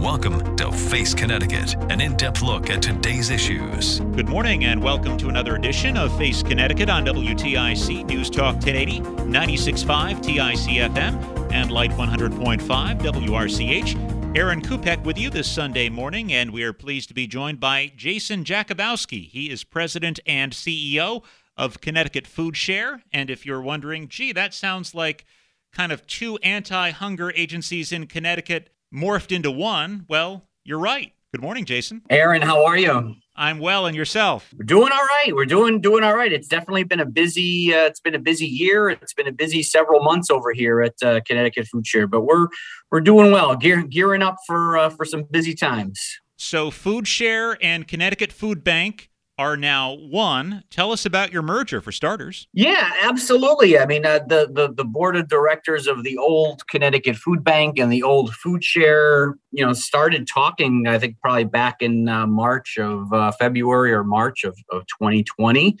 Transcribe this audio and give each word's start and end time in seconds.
Welcome 0.00 0.56
to 0.56 0.72
Face 0.72 1.12
Connecticut, 1.12 1.74
an 1.90 2.00
in 2.00 2.16
depth 2.16 2.40
look 2.40 2.70
at 2.70 2.80
today's 2.80 3.28
issues. 3.28 4.00
Good 4.00 4.30
morning, 4.30 4.64
and 4.64 4.82
welcome 4.82 5.18
to 5.18 5.28
another 5.28 5.56
edition 5.56 5.98
of 5.98 6.16
Face 6.16 6.42
Connecticut 6.42 6.88
on 6.88 7.04
WTIC 7.04 8.06
News 8.06 8.30
Talk 8.30 8.54
1080, 8.54 9.00
96.5 9.00 10.22
TIC 10.22 10.90
FM, 10.90 11.52
and 11.52 11.70
Light 11.70 11.90
100.5 11.90 12.62
WRCH. 12.98 14.36
Aaron 14.38 14.62
Kupec 14.62 15.02
with 15.04 15.18
you 15.18 15.28
this 15.28 15.52
Sunday 15.52 15.90
morning, 15.90 16.32
and 16.32 16.50
we 16.50 16.62
are 16.62 16.72
pleased 16.72 17.08
to 17.08 17.14
be 17.14 17.26
joined 17.26 17.60
by 17.60 17.92
Jason 17.94 18.42
Jakubowski. 18.42 19.28
He 19.28 19.50
is 19.50 19.64
president 19.64 20.18
and 20.26 20.52
CEO 20.52 21.22
of 21.58 21.82
Connecticut 21.82 22.26
Food 22.26 22.56
Share. 22.56 23.02
And 23.12 23.28
if 23.28 23.44
you're 23.44 23.60
wondering, 23.60 24.08
gee, 24.08 24.32
that 24.32 24.54
sounds 24.54 24.94
like 24.94 25.26
kind 25.74 25.92
of 25.92 26.06
two 26.06 26.38
anti 26.38 26.88
hunger 26.88 27.30
agencies 27.32 27.92
in 27.92 28.06
Connecticut 28.06 28.70
morphed 28.94 29.32
into 29.34 29.50
one, 29.50 30.04
well, 30.08 30.48
you're 30.64 30.78
right. 30.78 31.12
Good 31.32 31.42
morning, 31.42 31.64
Jason. 31.64 32.02
Aaron, 32.10 32.42
how 32.42 32.64
are 32.64 32.76
you? 32.76 33.14
I'm 33.36 33.60
well, 33.60 33.86
and 33.86 33.96
yourself? 33.96 34.52
We're 34.58 34.64
doing 34.64 34.92
all 34.92 34.98
right. 34.98 35.30
We're 35.32 35.46
doing 35.46 35.80
doing 35.80 36.02
all 36.02 36.14
right. 36.14 36.32
It's 36.32 36.48
definitely 36.48 36.84
been 36.84 37.00
a 37.00 37.06
busy. 37.06 37.72
Uh, 37.72 37.86
it's 37.86 38.00
been 38.00 38.16
a 38.16 38.18
busy 38.18 38.46
year. 38.46 38.90
It's 38.90 39.14
been 39.14 39.28
a 39.28 39.32
busy 39.32 39.62
several 39.62 40.02
months 40.02 40.28
over 40.28 40.52
here 40.52 40.82
at 40.82 40.94
uh, 41.02 41.20
Connecticut 41.24 41.68
Food 41.68 41.86
Share, 41.86 42.06
but 42.06 42.22
we're 42.22 42.48
we're 42.90 43.00
doing 43.00 43.30
well. 43.30 43.54
Gear, 43.56 43.82
gearing 43.82 44.22
up 44.22 44.36
for 44.46 44.76
uh, 44.76 44.90
for 44.90 45.04
some 45.04 45.22
busy 45.30 45.54
times. 45.54 46.00
So, 46.36 46.70
Food 46.70 47.06
Share 47.06 47.58
and 47.62 47.86
Connecticut 47.86 48.32
Food 48.32 48.64
Bank 48.64 49.09
are 49.40 49.56
now 49.56 49.94
one. 49.94 50.62
Tell 50.68 50.92
us 50.92 51.06
about 51.06 51.32
your 51.32 51.40
merger 51.40 51.80
for 51.80 51.92
starters. 51.92 52.46
Yeah, 52.52 52.90
absolutely. 53.00 53.78
I 53.78 53.86
mean, 53.86 54.04
uh, 54.04 54.18
the, 54.28 54.50
the 54.52 54.70
the 54.70 54.84
board 54.84 55.16
of 55.16 55.28
directors 55.28 55.86
of 55.86 56.04
the 56.04 56.18
old 56.18 56.66
Connecticut 56.68 57.16
Food 57.16 57.42
Bank 57.42 57.78
and 57.78 57.90
the 57.90 58.02
old 58.02 58.34
Food 58.34 58.62
Share, 58.62 59.38
you 59.50 59.64
know, 59.64 59.72
started 59.72 60.28
talking. 60.28 60.86
I 60.86 60.98
think 60.98 61.18
probably 61.22 61.44
back 61.44 61.80
in 61.80 62.06
uh, 62.06 62.26
March 62.26 62.76
of 62.76 63.10
uh, 63.14 63.32
February 63.32 63.92
or 63.92 64.04
March 64.04 64.44
of 64.44 64.58
of 64.70 64.82
2020, 64.98 65.74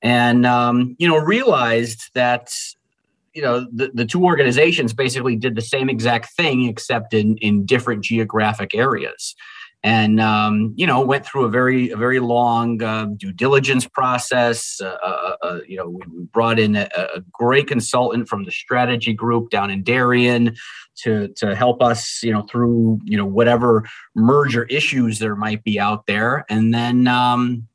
and 0.00 0.46
um, 0.46 0.96
you 0.98 1.06
know 1.06 1.18
realized 1.18 2.14
that 2.14 2.50
you 3.34 3.42
know 3.42 3.66
the, 3.74 3.90
the 3.92 4.06
two 4.06 4.24
organizations 4.24 4.94
basically 4.94 5.36
did 5.36 5.54
the 5.54 5.60
same 5.60 5.90
exact 5.90 6.32
thing 6.34 6.66
except 6.66 7.12
in 7.12 7.36
in 7.38 7.66
different 7.66 8.02
geographic 8.02 8.74
areas 8.74 9.34
and 9.84 10.20
um, 10.20 10.72
you 10.76 10.86
know 10.86 11.00
went 11.00 11.26
through 11.26 11.44
a 11.44 11.48
very 11.48 11.90
a 11.90 11.96
very 11.96 12.20
long 12.20 12.82
uh, 12.82 13.06
due 13.16 13.32
diligence 13.32 13.86
process. 13.86 14.80
Uh, 14.80 14.96
uh, 15.02 15.36
uh, 15.42 15.58
you 15.66 15.76
know, 15.76 15.88
we, 15.88 16.02
brought 16.32 16.58
in 16.58 16.76
a, 16.76 16.88
a, 16.94 17.20
great 17.32 17.66
consultant 17.66 18.28
from 18.28 18.44
the 18.44 18.50
strategy 18.50 19.12
group 19.12 19.50
down 19.50 19.70
in 19.70 19.82
Darien 19.82 20.54
to 20.96 21.28
to 21.36 21.54
help 21.54 21.82
us, 21.82 22.22
you 22.22 22.32
know, 22.32 22.42
through 22.42 23.00
you 23.04 23.16
know 23.16 23.26
whatever 23.26 23.84
merger 24.14 24.64
issues 24.64 25.18
there 25.18 25.36
might 25.36 25.64
be 25.64 25.78
out 25.78 26.06
there, 26.06 26.44
and 26.48 26.72
then. 26.72 27.06
Um, 27.06 27.68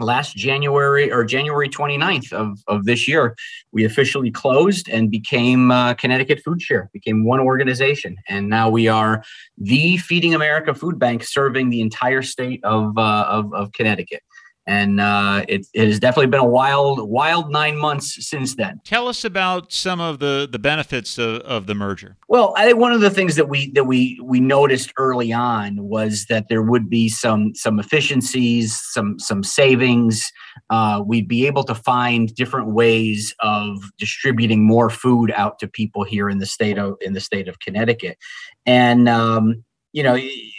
last 0.00 0.36
January 0.36 1.10
or 1.12 1.24
January 1.24 1.68
29th 1.68 2.32
of, 2.32 2.58
of 2.66 2.84
this 2.84 3.06
year, 3.06 3.36
we 3.72 3.84
officially 3.84 4.30
closed 4.30 4.88
and 4.88 5.10
became 5.10 5.70
uh, 5.70 5.94
Connecticut 5.94 6.40
Food 6.44 6.62
Share, 6.62 6.90
became 6.92 7.24
one 7.24 7.40
organization. 7.40 8.16
And 8.28 8.48
now 8.48 8.70
we 8.70 8.88
are 8.88 9.22
the 9.58 9.98
Feeding 9.98 10.34
America 10.34 10.74
Food 10.74 10.98
Bank 10.98 11.24
serving 11.24 11.70
the 11.70 11.80
entire 11.80 12.22
state 12.22 12.60
of, 12.64 12.96
uh, 12.98 13.26
of, 13.28 13.52
of 13.54 13.72
Connecticut 13.72 14.22
and 14.70 15.00
uh, 15.00 15.44
it, 15.48 15.66
it, 15.74 15.88
has 15.88 15.98
definitely 15.98 16.28
been 16.28 16.38
a 16.38 16.44
wild, 16.44 17.10
wild 17.10 17.50
nine 17.50 17.76
months 17.76 18.24
since 18.24 18.54
then. 18.54 18.80
Tell 18.84 19.08
us 19.08 19.24
about 19.24 19.72
some 19.72 20.00
of 20.00 20.20
the 20.20 20.48
the 20.50 20.60
benefits 20.60 21.18
of, 21.18 21.40
of 21.40 21.66
the 21.66 21.74
merger. 21.74 22.16
Well, 22.28 22.54
I 22.56 22.66
think 22.66 22.78
one 22.78 22.92
of 22.92 23.00
the 23.00 23.10
things 23.10 23.34
that 23.34 23.48
we 23.48 23.72
that 23.72 23.84
we 23.84 24.20
we 24.22 24.38
noticed 24.38 24.92
early 24.96 25.32
on 25.32 25.76
was 25.82 26.26
that 26.26 26.48
there 26.48 26.62
would 26.62 26.88
be 26.88 27.08
some 27.08 27.52
some 27.56 27.80
efficiencies, 27.80 28.78
some 28.92 29.18
some 29.18 29.42
savings. 29.42 30.30
Uh, 30.70 31.02
we'd 31.04 31.26
be 31.26 31.48
able 31.48 31.64
to 31.64 31.74
find 31.74 32.32
different 32.36 32.72
ways 32.72 33.34
of 33.40 33.76
distributing 33.98 34.64
more 34.64 34.88
food 34.88 35.32
out 35.34 35.58
to 35.58 35.66
people 35.66 36.04
here 36.04 36.30
in 36.30 36.38
the 36.38 36.46
state 36.46 36.78
of 36.78 36.96
in 37.00 37.12
the 37.12 37.20
state 37.20 37.48
of 37.48 37.58
Connecticut, 37.58 38.18
and 38.66 39.08
um, 39.08 39.64
you 39.92 40.04
know 40.04 40.16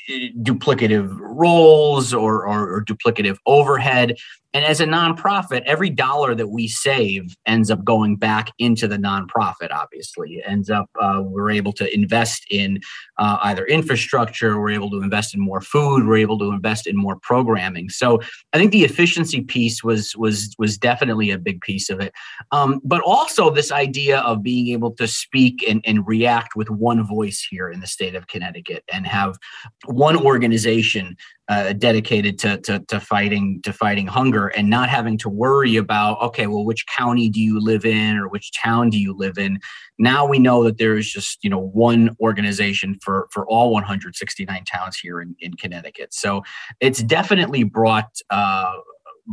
duplicative 0.09 1.15
roles 1.19 2.13
or, 2.13 2.47
or, 2.47 2.75
or, 2.75 2.83
duplicative 2.83 3.37
overhead 3.45 4.15
and 4.53 4.65
as 4.65 4.81
a 4.81 4.85
nonprofit, 4.85 5.63
every 5.65 5.89
dollar 5.89 6.35
that 6.35 6.47
we 6.47 6.67
save 6.67 7.37
ends 7.45 7.71
up 7.71 7.85
going 7.85 8.17
back 8.17 8.51
into 8.59 8.85
the 8.85 8.97
nonprofit, 8.97 9.71
obviously. 9.71 10.35
It 10.35 10.43
ends 10.45 10.69
up, 10.69 10.89
uh, 10.99 11.21
we're 11.23 11.51
able 11.51 11.71
to 11.73 11.93
invest 11.93 12.45
in 12.49 12.81
uh, 13.17 13.37
either 13.43 13.65
infrastructure, 13.65 14.59
we're 14.59 14.71
able 14.71 14.89
to 14.91 15.01
invest 15.01 15.33
in 15.33 15.39
more 15.39 15.61
food, 15.61 16.05
we're 16.05 16.17
able 16.17 16.37
to 16.39 16.51
invest 16.51 16.85
in 16.85 16.97
more 16.97 17.17
programming. 17.21 17.89
So 17.89 18.19
I 18.51 18.57
think 18.57 18.73
the 18.73 18.83
efficiency 18.83 19.41
piece 19.41 19.83
was 19.83 20.15
was 20.17 20.53
was 20.57 20.77
definitely 20.77 21.31
a 21.31 21.37
big 21.37 21.61
piece 21.61 21.89
of 21.89 22.01
it. 22.01 22.13
Um, 22.51 22.81
but 22.83 23.01
also 23.05 23.49
this 23.51 23.71
idea 23.71 24.19
of 24.19 24.43
being 24.43 24.67
able 24.69 24.91
to 24.95 25.07
speak 25.07 25.63
and, 25.67 25.81
and 25.85 26.05
react 26.05 26.57
with 26.57 26.69
one 26.69 27.07
voice 27.07 27.45
here 27.49 27.69
in 27.69 27.79
the 27.79 27.87
state 27.87 28.15
of 28.15 28.27
Connecticut 28.27 28.83
and 28.91 29.07
have 29.07 29.37
one 30.01 30.17
organization 30.17 31.15
uh, 31.47 31.73
dedicated 31.73 32.39
to, 32.39 32.57
to, 32.57 32.79
to 32.87 32.99
fighting 32.99 33.61
to 33.61 33.71
fighting 33.71 34.07
hunger 34.07 34.47
and 34.47 34.67
not 34.67 34.89
having 34.89 35.15
to 35.15 35.29
worry 35.29 35.75
about 35.75 36.19
okay 36.19 36.47
well 36.47 36.65
which 36.65 36.87
county 36.87 37.29
do 37.29 37.39
you 37.39 37.59
live 37.59 37.85
in 37.85 38.17
or 38.17 38.27
which 38.27 38.51
town 38.51 38.89
do 38.89 38.97
you 38.97 39.13
live 39.15 39.37
in 39.37 39.59
now 39.99 40.25
we 40.25 40.39
know 40.39 40.63
that 40.63 40.79
there 40.79 40.97
is 40.97 41.07
just 41.11 41.43
you 41.43 41.51
know 41.51 41.59
one 41.59 42.15
organization 42.19 42.97
for 42.99 43.27
for 43.29 43.45
all 43.45 43.71
169 43.71 44.63
towns 44.65 44.97
here 44.97 45.21
in, 45.21 45.35
in 45.39 45.53
connecticut 45.53 46.11
so 46.11 46.41
it's 46.79 47.03
definitely 47.03 47.63
brought 47.63 48.09
uh, 48.31 48.73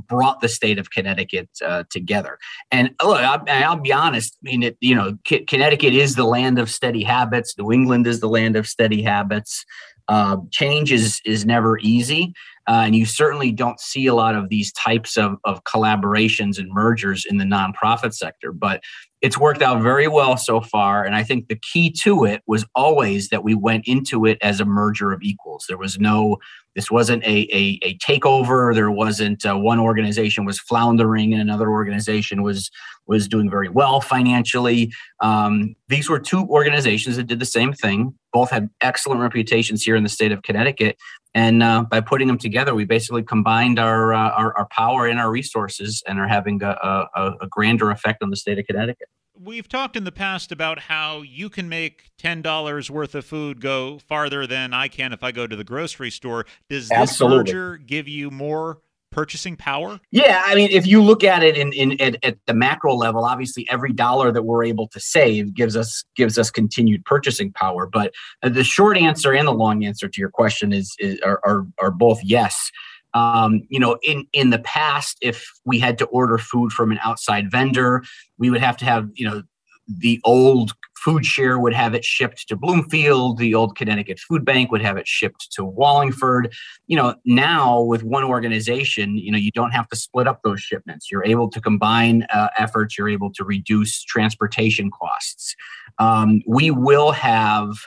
brought 0.06 0.40
the 0.40 0.48
state 0.48 0.78
of 0.78 0.90
Connecticut 0.90 1.48
uh, 1.64 1.82
together. 1.88 2.38
And 2.70 2.90
look, 3.02 3.22
I'll, 3.22 3.42
I'll, 3.48 3.80
be 3.80 3.92
honest. 3.92 4.36
I 4.44 4.50
mean, 4.50 4.62
it, 4.62 4.76
you 4.80 4.94
know, 4.94 5.16
C- 5.26 5.46
Connecticut 5.46 5.94
is 5.94 6.14
the 6.14 6.26
land 6.26 6.58
of 6.58 6.70
steady 6.70 7.02
habits. 7.02 7.54
New 7.58 7.72
England 7.72 8.06
is 8.06 8.20
the 8.20 8.28
land 8.28 8.54
of 8.54 8.68
steady 8.68 9.02
habits. 9.02 9.64
Uh, 10.08 10.38
change 10.50 10.90
is 10.90 11.20
is 11.24 11.44
never 11.44 11.78
easy, 11.80 12.32
uh, 12.66 12.82
and 12.84 12.96
you 12.96 13.04
certainly 13.04 13.52
don't 13.52 13.80
see 13.80 14.06
a 14.06 14.14
lot 14.14 14.34
of 14.34 14.48
these 14.48 14.72
types 14.72 15.16
of, 15.16 15.36
of 15.44 15.62
collaborations 15.64 16.58
and 16.58 16.70
mergers 16.72 17.26
in 17.28 17.36
the 17.36 17.44
nonprofit 17.44 18.14
sector. 18.14 18.52
But 18.52 18.82
it's 19.20 19.38
worked 19.38 19.62
out 19.62 19.82
very 19.82 20.08
well 20.08 20.36
so 20.36 20.60
far, 20.60 21.04
and 21.04 21.14
I 21.14 21.24
think 21.24 21.48
the 21.48 21.56
key 21.56 21.90
to 22.02 22.24
it 22.24 22.42
was 22.46 22.64
always 22.74 23.28
that 23.28 23.42
we 23.42 23.54
went 23.54 23.86
into 23.86 24.24
it 24.24 24.38
as 24.40 24.60
a 24.60 24.64
merger 24.64 25.12
of 25.12 25.22
equals. 25.22 25.66
There 25.68 25.78
was 25.78 25.98
no 25.98 26.38
this 26.78 26.92
wasn't 26.92 27.24
a, 27.24 27.48
a, 27.52 27.80
a 27.82 27.98
takeover. 27.98 28.72
There 28.72 28.90
wasn't 28.90 29.44
uh, 29.44 29.56
one 29.56 29.80
organization 29.80 30.44
was 30.44 30.60
floundering 30.60 31.32
and 31.32 31.42
another 31.42 31.70
organization 31.70 32.42
was 32.42 32.70
was 33.06 33.26
doing 33.26 33.50
very 33.50 33.68
well 33.68 34.00
financially. 34.00 34.92
Um, 35.20 35.74
these 35.88 36.08
were 36.08 36.20
two 36.20 36.46
organizations 36.46 37.16
that 37.16 37.26
did 37.26 37.40
the 37.40 37.46
same 37.46 37.72
thing. 37.72 38.14
Both 38.32 38.50
had 38.50 38.68
excellent 38.80 39.20
reputations 39.20 39.82
here 39.82 39.96
in 39.96 40.04
the 40.04 40.08
state 40.08 40.30
of 40.30 40.42
Connecticut, 40.42 40.96
and 41.34 41.62
uh, 41.62 41.82
by 41.82 42.00
putting 42.00 42.26
them 42.26 42.38
together, 42.38 42.74
we 42.74 42.84
basically 42.84 43.22
combined 43.22 43.78
our, 43.78 44.12
uh, 44.12 44.30
our, 44.30 44.56
our 44.56 44.66
power 44.66 45.06
and 45.06 45.18
our 45.18 45.30
resources, 45.30 46.02
and 46.06 46.18
are 46.18 46.28
having 46.28 46.62
a, 46.62 47.06
a, 47.14 47.32
a 47.42 47.46
grander 47.48 47.90
effect 47.90 48.22
on 48.22 48.30
the 48.30 48.36
state 48.36 48.58
of 48.58 48.66
Connecticut 48.66 49.08
We've 49.40 49.68
talked 49.68 49.94
in 49.94 50.02
the 50.02 50.10
past 50.10 50.50
about 50.50 50.80
how 50.80 51.22
you 51.22 51.48
can 51.48 51.68
make 51.68 52.10
$10 52.20 52.90
worth 52.90 53.14
of 53.14 53.24
food 53.24 53.60
go 53.60 54.00
farther 54.00 54.48
than 54.48 54.74
I 54.74 54.88
can 54.88 55.12
if 55.12 55.22
I 55.22 55.30
go 55.30 55.46
to 55.46 55.54
the 55.54 55.62
grocery 55.62 56.10
store. 56.10 56.44
Does 56.68 56.88
this 56.88 56.98
Absolutely. 56.98 57.38
merger 57.38 57.76
give 57.76 58.08
you 58.08 58.32
more 58.32 58.80
purchasing 59.18 59.56
power? 59.56 59.98
Yeah, 60.12 60.42
I 60.46 60.54
mean, 60.54 60.70
if 60.70 60.86
you 60.86 61.02
look 61.02 61.24
at 61.24 61.42
it 61.42 61.56
in, 61.56 61.72
in 61.72 62.00
at, 62.00 62.24
at 62.24 62.38
the 62.46 62.54
macro 62.54 62.94
level, 62.94 63.24
obviously 63.24 63.66
every 63.68 63.92
dollar 63.92 64.30
that 64.30 64.44
we're 64.44 64.62
able 64.62 64.86
to 64.88 65.00
save 65.00 65.54
gives 65.54 65.76
us 65.76 66.04
gives 66.14 66.38
us 66.38 66.52
continued 66.52 67.04
purchasing 67.04 67.52
power. 67.52 67.88
But 67.88 68.14
the 68.42 68.62
short 68.62 68.96
answer 68.96 69.32
and 69.32 69.48
the 69.48 69.52
long 69.52 69.84
answer 69.84 70.06
to 70.08 70.20
your 70.20 70.30
question 70.30 70.72
is, 70.72 70.94
is 71.00 71.20
are, 71.22 71.40
are, 71.44 71.66
are 71.80 71.90
both 71.90 72.20
yes. 72.22 72.70
Um, 73.12 73.62
you 73.68 73.80
know, 73.80 73.98
in 74.04 74.24
in 74.32 74.50
the 74.50 74.60
past, 74.60 75.18
if 75.20 75.44
we 75.64 75.80
had 75.80 75.98
to 75.98 76.04
order 76.06 76.38
food 76.38 76.70
from 76.70 76.92
an 76.92 77.00
outside 77.02 77.50
vendor, 77.50 78.04
we 78.38 78.50
would 78.50 78.60
have 78.60 78.76
to 78.76 78.84
have 78.84 79.08
you 79.14 79.28
know 79.28 79.42
the 79.88 80.20
old 80.24 80.72
food 80.96 81.24
share 81.24 81.58
would 81.58 81.72
have 81.72 81.94
it 81.94 82.04
shipped 82.04 82.48
to 82.48 82.56
Bloomfield. 82.56 83.38
The 83.38 83.54
old 83.54 83.76
Connecticut 83.76 84.18
Food 84.18 84.44
Bank 84.44 84.70
would 84.70 84.82
have 84.82 84.96
it 84.96 85.08
shipped 85.08 85.50
to 85.52 85.64
Wallingford. 85.64 86.52
You 86.86 86.96
know, 86.96 87.14
now 87.24 87.80
with 87.80 88.02
one 88.02 88.24
organization, 88.24 89.16
you 89.16 89.32
know, 89.32 89.38
you 89.38 89.50
don't 89.52 89.70
have 89.70 89.88
to 89.88 89.96
split 89.96 90.26
up 90.26 90.40
those 90.42 90.60
shipments. 90.60 91.10
You're 91.10 91.24
able 91.24 91.48
to 91.50 91.60
combine 91.60 92.26
uh, 92.32 92.48
efforts. 92.58 92.98
You're 92.98 93.08
able 93.08 93.32
to 93.34 93.44
reduce 93.44 94.02
transportation 94.02 94.90
costs. 94.90 95.54
Um, 95.98 96.42
we 96.46 96.70
will 96.70 97.12
have. 97.12 97.86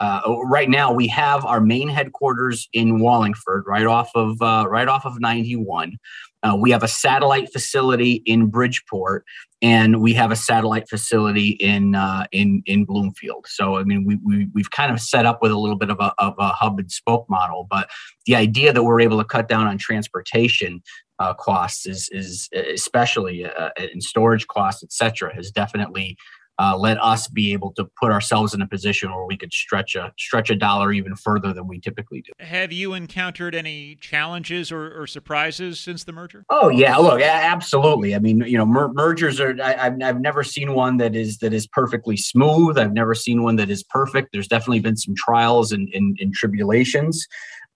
Uh, 0.00 0.22
right 0.44 0.70
now, 0.70 0.90
we 0.90 1.06
have 1.06 1.44
our 1.44 1.60
main 1.60 1.88
headquarters 1.88 2.68
in 2.72 3.00
Wallingford, 3.00 3.64
right 3.66 3.86
off 3.86 4.10
of 4.14 4.40
uh, 4.40 4.64
right 4.66 4.88
off 4.88 5.04
of 5.04 5.20
91. 5.20 5.98
Uh, 6.42 6.56
we 6.58 6.70
have 6.70 6.82
a 6.82 6.88
satellite 6.88 7.52
facility 7.52 8.22
in 8.24 8.46
Bridgeport, 8.46 9.26
and 9.60 10.00
we 10.00 10.14
have 10.14 10.30
a 10.30 10.36
satellite 10.36 10.88
facility 10.88 11.50
in 11.60 11.94
uh, 11.94 12.24
in 12.32 12.62
in 12.64 12.86
Bloomfield. 12.86 13.44
So 13.46 13.76
I 13.76 13.84
mean, 13.84 14.06
we, 14.06 14.16
we 14.24 14.48
we've 14.54 14.70
kind 14.70 14.90
of 14.90 15.00
set 15.00 15.26
up 15.26 15.42
with 15.42 15.52
a 15.52 15.58
little 15.58 15.76
bit 15.76 15.90
of 15.90 16.00
a, 16.00 16.14
of 16.18 16.34
a 16.38 16.48
hub 16.48 16.78
and 16.78 16.90
spoke 16.90 17.28
model, 17.28 17.66
but 17.68 17.90
the 18.24 18.36
idea 18.36 18.72
that 18.72 18.82
we're 18.82 19.02
able 19.02 19.18
to 19.18 19.24
cut 19.24 19.48
down 19.48 19.66
on 19.66 19.76
transportation 19.76 20.82
uh, 21.18 21.34
costs 21.34 21.86
is 21.86 22.08
is 22.10 22.48
especially 22.54 23.44
uh, 23.44 23.68
in 23.92 24.00
storage 24.00 24.46
costs, 24.46 24.82
et 24.82 24.92
cetera, 24.92 25.34
has 25.34 25.50
definitely 25.50 26.16
uh, 26.60 26.76
let 26.76 27.02
us 27.02 27.26
be 27.26 27.54
able 27.54 27.72
to 27.72 27.88
put 27.98 28.12
ourselves 28.12 28.52
in 28.52 28.60
a 28.60 28.66
position 28.68 29.10
where 29.10 29.24
we 29.24 29.34
could 29.36 29.52
stretch 29.52 29.96
a 29.96 30.12
stretch 30.18 30.50
a 30.50 30.54
dollar 30.54 30.92
even 30.92 31.16
further 31.16 31.54
than 31.54 31.66
we 31.66 31.80
typically 31.80 32.20
do. 32.20 32.32
Have 32.38 32.70
you 32.70 32.92
encountered 32.92 33.54
any 33.54 33.96
challenges 33.96 34.70
or, 34.70 35.00
or 35.00 35.06
surprises 35.06 35.80
since 35.80 36.04
the 36.04 36.12
merger? 36.12 36.44
Oh 36.50 36.68
yeah, 36.68 36.98
look, 36.98 37.22
absolutely. 37.22 38.14
I 38.14 38.18
mean, 38.18 38.42
you 38.42 38.58
know, 38.58 38.66
mer- 38.66 38.92
mergers 38.92 39.40
are. 39.40 39.56
I, 39.62 39.72
have 39.72 40.02
I've 40.02 40.20
never 40.20 40.44
seen 40.44 40.74
one 40.74 40.98
that 40.98 41.16
is 41.16 41.38
that 41.38 41.54
is 41.54 41.66
perfectly 41.66 42.18
smooth. 42.18 42.76
I've 42.76 42.92
never 42.92 43.14
seen 43.14 43.42
one 43.42 43.56
that 43.56 43.70
is 43.70 43.82
perfect. 43.82 44.28
There's 44.32 44.48
definitely 44.48 44.80
been 44.80 44.98
some 44.98 45.14
trials 45.16 45.72
and, 45.72 45.88
and, 45.94 46.18
and 46.20 46.34
tribulations. 46.34 47.26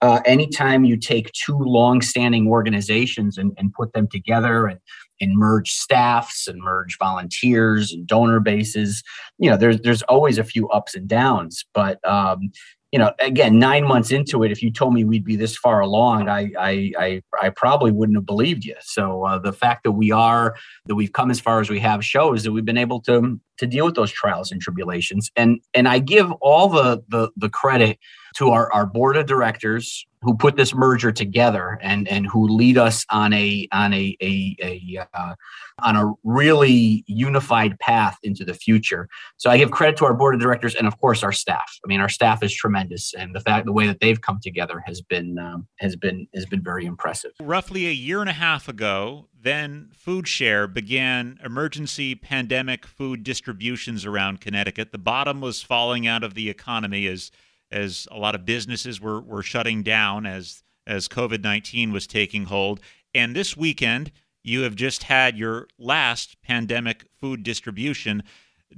Uh, 0.01 0.19
anytime 0.25 0.83
you 0.83 0.97
take 0.97 1.31
two 1.31 1.57
long-standing 1.57 2.47
organizations 2.47 3.37
and, 3.37 3.53
and 3.57 3.73
put 3.73 3.93
them 3.93 4.07
together 4.07 4.67
and 4.67 4.79
and 5.21 5.37
merge 5.37 5.71
staffs 5.71 6.47
and 6.47 6.61
merge 6.61 6.97
volunteers 6.97 7.91
and 7.91 8.07
donor 8.07 8.39
bases. 8.39 9.03
You 9.37 9.49
know, 9.49 9.57
there's 9.57 9.79
there's 9.81 10.01
always 10.03 10.37
a 10.37 10.43
few 10.43 10.67
ups 10.69 10.95
and 10.95 11.07
downs, 11.07 11.65
but 11.73 12.05
um, 12.07 12.51
you 12.91 12.99
know, 12.99 13.11
again, 13.19 13.59
nine 13.59 13.85
months 13.85 14.11
into 14.11 14.43
it, 14.43 14.51
if 14.51 14.63
you 14.63 14.71
told 14.71 14.93
me 14.93 15.03
we'd 15.03 15.25
be 15.25 15.35
this 15.35 15.57
far 15.57 15.81
along, 15.81 16.29
I 16.29 16.51
I 16.57 16.91
I, 16.97 17.21
I 17.41 17.49
probably 17.49 17.91
wouldn't 17.91 18.17
have 18.17 18.25
believed 18.25 18.63
you. 18.63 18.75
So 18.81 19.25
uh, 19.25 19.39
the 19.39 19.51
fact 19.53 19.83
that 19.83 19.91
we 19.91 20.11
are 20.11 20.55
that 20.85 20.95
we've 20.95 21.11
come 21.11 21.29
as 21.29 21.39
far 21.39 21.59
as 21.59 21.69
we 21.69 21.79
have 21.79 22.05
shows 22.05 22.43
that 22.43 22.51
we've 22.51 22.63
been 22.63 22.77
able 22.77 23.01
to 23.01 23.39
to 23.57 23.67
deal 23.67 23.85
with 23.85 23.95
those 23.95 24.11
trials 24.11 24.51
and 24.51 24.61
tribulations, 24.61 25.31
and 25.35 25.59
and 25.73 25.87
I 25.87 25.99
give 25.99 26.31
all 26.41 26.69
the 26.69 27.03
the, 27.07 27.29
the 27.35 27.49
credit 27.49 27.99
to 28.35 28.49
our, 28.49 28.71
our 28.73 28.85
board 28.85 29.15
of 29.15 29.25
directors 29.25 30.05
who 30.21 30.35
put 30.35 30.57
this 30.57 30.73
merger 30.73 31.11
together 31.11 31.77
and 31.81 32.07
and 32.07 32.25
who 32.25 32.47
lead 32.47 32.77
us 32.77 33.05
on 33.11 33.31
a 33.31 33.67
on 33.71 33.93
a 33.93 34.17
a, 34.21 34.55
a 34.61 35.07
uh, 35.13 35.35
on 35.83 35.95
a 35.95 36.11
really 36.23 37.03
unified 37.07 37.77
path 37.79 38.17
into 38.23 38.43
the 38.43 38.53
future. 38.53 39.07
So 39.37 39.49
I 39.49 39.57
give 39.57 39.71
credit 39.71 39.97
to 39.97 40.05
our 40.05 40.13
board 40.13 40.33
of 40.33 40.41
directors 40.41 40.73
and 40.75 40.87
of 40.87 40.99
course 40.99 41.21
our 41.23 41.31
staff. 41.31 41.79
I 41.85 41.87
mean, 41.87 42.01
our 42.01 42.09
staff 42.09 42.43
is 42.43 42.53
tremendous, 42.53 43.13
and 43.13 43.35
the 43.35 43.39
fact 43.39 43.65
the 43.65 43.71
way 43.71 43.85
that 43.87 43.99
they've 43.99 44.19
come 44.19 44.39
together 44.41 44.83
has 44.85 45.01
been 45.01 45.37
um, 45.37 45.67
has 45.79 45.95
been 45.95 46.27
has 46.33 46.45
been 46.45 46.63
very 46.63 46.85
impressive. 46.85 47.31
Roughly 47.39 47.85
a 47.85 47.91
year 47.91 48.19
and 48.19 48.29
a 48.29 48.33
half 48.33 48.67
ago, 48.67 49.27
then 49.45 49.89
Food 49.93 50.27
Share 50.27 50.67
began 50.67 51.39
emergency 51.43 52.15
pandemic 52.15 52.85
food 52.85 53.23
distributions 53.23 54.05
around 54.05 54.41
Connecticut. 54.41 54.91
The 54.91 54.97
bottom 54.97 55.41
was 55.41 55.61
falling 55.61 56.07
out 56.07 56.23
of 56.23 56.33
the 56.33 56.49
economy 56.49 57.07
as 57.07 57.31
as 57.71 58.07
a 58.11 58.17
lot 58.17 58.35
of 58.35 58.45
businesses 58.45 59.01
were, 59.01 59.21
were 59.21 59.43
shutting 59.43 59.83
down 59.83 60.25
as 60.25 60.63
as 60.87 61.07
COVID 61.07 61.43
nineteen 61.43 61.91
was 61.91 62.07
taking 62.07 62.45
hold. 62.45 62.79
And 63.13 63.35
this 63.35 63.55
weekend, 63.55 64.11
you 64.43 64.61
have 64.61 64.75
just 64.75 65.03
had 65.03 65.37
your 65.37 65.67
last 65.79 66.41
pandemic 66.41 67.05
food 67.19 67.43
distribution 67.43 68.23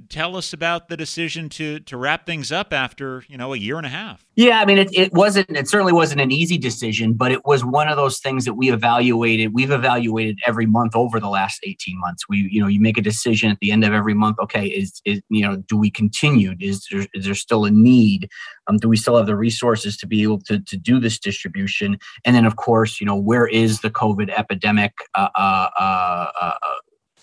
tell 0.08 0.36
us 0.36 0.52
about 0.52 0.88
the 0.88 0.96
decision 0.96 1.48
to 1.48 1.80
to 1.80 1.96
wrap 1.96 2.26
things 2.26 2.52
up 2.52 2.72
after 2.72 3.24
you 3.28 3.36
know 3.36 3.52
a 3.52 3.56
year 3.56 3.76
and 3.76 3.86
a 3.86 3.90
half. 3.90 4.24
Yeah 4.36 4.60
i 4.60 4.64
mean 4.64 4.78
it, 4.78 4.88
it 4.92 5.12
wasn't 5.12 5.50
it 5.50 5.68
certainly 5.68 5.92
wasn't 5.92 6.20
an 6.20 6.30
easy 6.30 6.56
decision 6.56 7.14
but 7.14 7.32
it 7.32 7.44
was 7.44 7.64
one 7.64 7.88
of 7.88 7.96
those 7.96 8.20
things 8.20 8.44
that 8.44 8.54
we 8.54 8.70
evaluated 8.70 9.52
we've 9.52 9.70
evaluated 9.70 10.38
every 10.46 10.66
month 10.66 10.94
over 10.94 11.18
the 11.18 11.28
last 11.28 11.60
18 11.64 11.98
months. 11.98 12.28
We 12.28 12.48
you 12.50 12.60
know 12.60 12.68
you 12.68 12.80
make 12.80 12.98
a 12.98 13.02
decision 13.02 13.50
at 13.50 13.58
the 13.60 13.72
end 13.72 13.84
of 13.84 13.92
every 13.92 14.14
month 14.14 14.38
okay 14.40 14.66
is 14.66 15.00
is 15.04 15.20
you 15.28 15.42
know 15.42 15.56
do 15.56 15.76
we 15.76 15.90
continue? 15.90 16.54
Is 16.60 16.86
there, 16.90 17.06
is 17.14 17.24
there 17.24 17.34
still 17.34 17.64
a 17.64 17.70
need? 17.70 18.28
Um, 18.66 18.76
do 18.76 18.88
we 18.88 18.96
still 18.96 19.16
have 19.16 19.26
the 19.26 19.36
resources 19.36 19.96
to 19.98 20.06
be 20.06 20.22
able 20.22 20.40
to, 20.42 20.60
to 20.60 20.76
do 20.76 21.00
this 21.00 21.18
distribution? 21.18 21.98
And 22.24 22.36
then 22.36 22.44
of 22.44 22.56
course 22.56 23.00
you 23.00 23.06
know 23.06 23.16
where 23.16 23.46
is 23.46 23.80
the 23.80 23.90
covid 23.90 24.30
epidemic 24.30 24.92
uh, 25.14 25.28
uh, 25.34 25.68
uh, 25.78 26.30
uh 26.40 26.54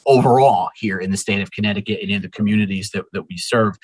overall 0.05 0.69
here 0.75 0.97
in 0.97 1.11
the 1.11 1.17
state 1.17 1.41
of 1.41 1.51
Connecticut 1.51 1.99
and 2.01 2.11
in 2.11 2.21
the 2.21 2.29
communities 2.29 2.91
that, 2.91 3.05
that 3.13 3.23
we 3.29 3.37
serve. 3.37 3.75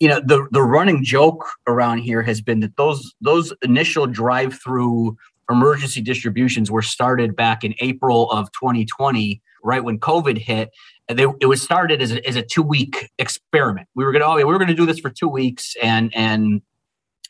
You 0.00 0.08
know, 0.08 0.20
the, 0.20 0.46
the 0.50 0.62
running 0.62 1.04
joke 1.04 1.46
around 1.66 1.98
here 1.98 2.22
has 2.22 2.40
been 2.40 2.60
that 2.60 2.76
those 2.76 3.14
those 3.20 3.52
initial 3.62 4.06
drive-through 4.06 5.16
emergency 5.50 6.00
distributions 6.00 6.70
were 6.70 6.82
started 6.82 7.36
back 7.36 7.64
in 7.64 7.74
April 7.80 8.30
of 8.30 8.50
2020, 8.52 9.40
right 9.62 9.84
when 9.84 9.98
COVID 9.98 10.38
hit. 10.38 10.70
They, 11.08 11.26
it 11.40 11.46
was 11.46 11.62
started 11.62 12.00
as 12.00 12.12
a, 12.12 12.26
as 12.26 12.34
a 12.34 12.42
two-week 12.42 13.10
experiment. 13.18 13.88
We 13.94 14.04
were 14.04 14.12
gonna 14.12 14.26
oh, 14.26 14.36
we 14.36 14.44
were 14.44 14.58
gonna 14.58 14.74
do 14.74 14.86
this 14.86 14.98
for 14.98 15.10
two 15.10 15.28
weeks, 15.28 15.76
and 15.82 16.14
and 16.14 16.60